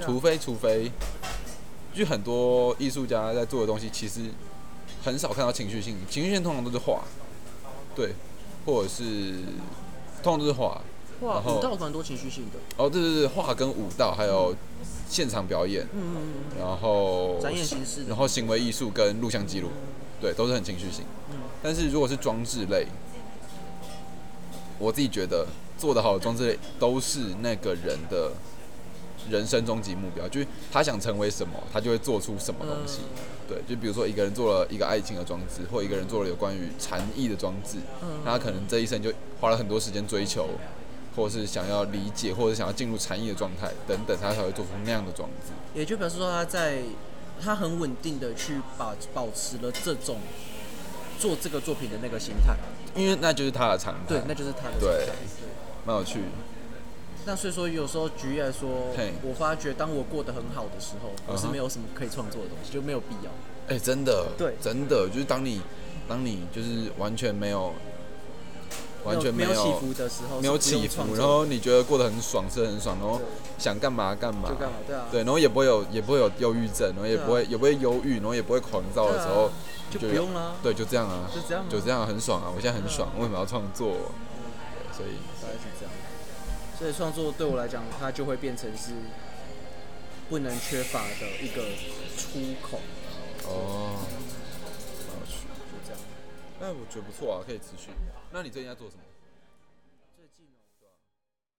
[0.00, 0.90] 除非除非，
[1.92, 4.20] 就很多艺术家在做的东西，其实
[5.04, 5.96] 很少看到情绪性。
[6.08, 7.02] 情绪性通常都是画，
[7.94, 8.14] 对，
[8.64, 9.34] 或者是
[10.22, 10.80] 通常都是画。
[11.20, 14.54] 画舞蹈蛮多情绪性的哦，对对对，画跟舞蹈还有
[15.08, 16.16] 现场表演，嗯嗯
[16.54, 19.68] 嗯，然后展演形式，然后行为艺术跟录像记录，
[20.20, 21.04] 对，都是很情绪性。
[21.30, 22.86] 嗯，但是如果是装置类，
[24.78, 25.46] 我自己觉得
[25.76, 28.30] 做得好的装置类都是那个人的
[29.28, 33.00] 人生终极目标，就是他想成为什么，他就会做出什么东西。
[33.48, 37.78] 对，就比如说一个人做了一个爱情的装置，或一个人做了有关于禅意的装置，
[38.24, 39.10] 那他可能这一生就
[39.40, 40.46] 花了很多时间追求。
[41.18, 45.50] 或是想要理解，或者想要进入禅意的状态等等，他才会做出那样的装置。
[45.74, 46.78] 也就表示说，他在
[47.42, 50.18] 他很稳定的去把保持了这种
[51.18, 52.54] 做这个作品的那个心态，
[52.94, 54.00] 因为那就是他的常态。
[54.06, 55.08] 对，那就是他的对，
[55.84, 56.20] 蛮有趣。
[57.26, 63.74] 那所以说，有时候举例来说，我发觉当我过得很好的时候，我是没有什么可以创作的东西，就没有必要。
[63.74, 65.60] 哎，真的，对，真的就是当你
[66.08, 67.74] 当你就是完全没有。
[69.04, 73.20] 完全没有起伏的时候，没有起伏，然后你觉得过得很爽，是很爽，然后
[73.58, 79.50] 想干嘛干嘛，就干嘛，对啊，对，然后也不会有，也不会有忧郁症，然后也不会，也不会忧郁，然后也不会狂躁的时候，
[79.90, 84.12] 就不用了，对，就这样啊，就这样，就这样很爽啊，我现在很爽，为什么要创作？
[84.92, 85.94] 所以大概是这样，
[86.78, 88.90] 所以创作对我来讲，它就会变成是
[90.28, 91.62] 不能缺乏的一个
[92.16, 92.80] 出口。
[93.46, 94.00] 哦，
[95.70, 96.00] 就这样，
[96.60, 97.90] 哎，我觉得不错啊，可以持续。
[98.30, 99.02] 那你最近在做什么？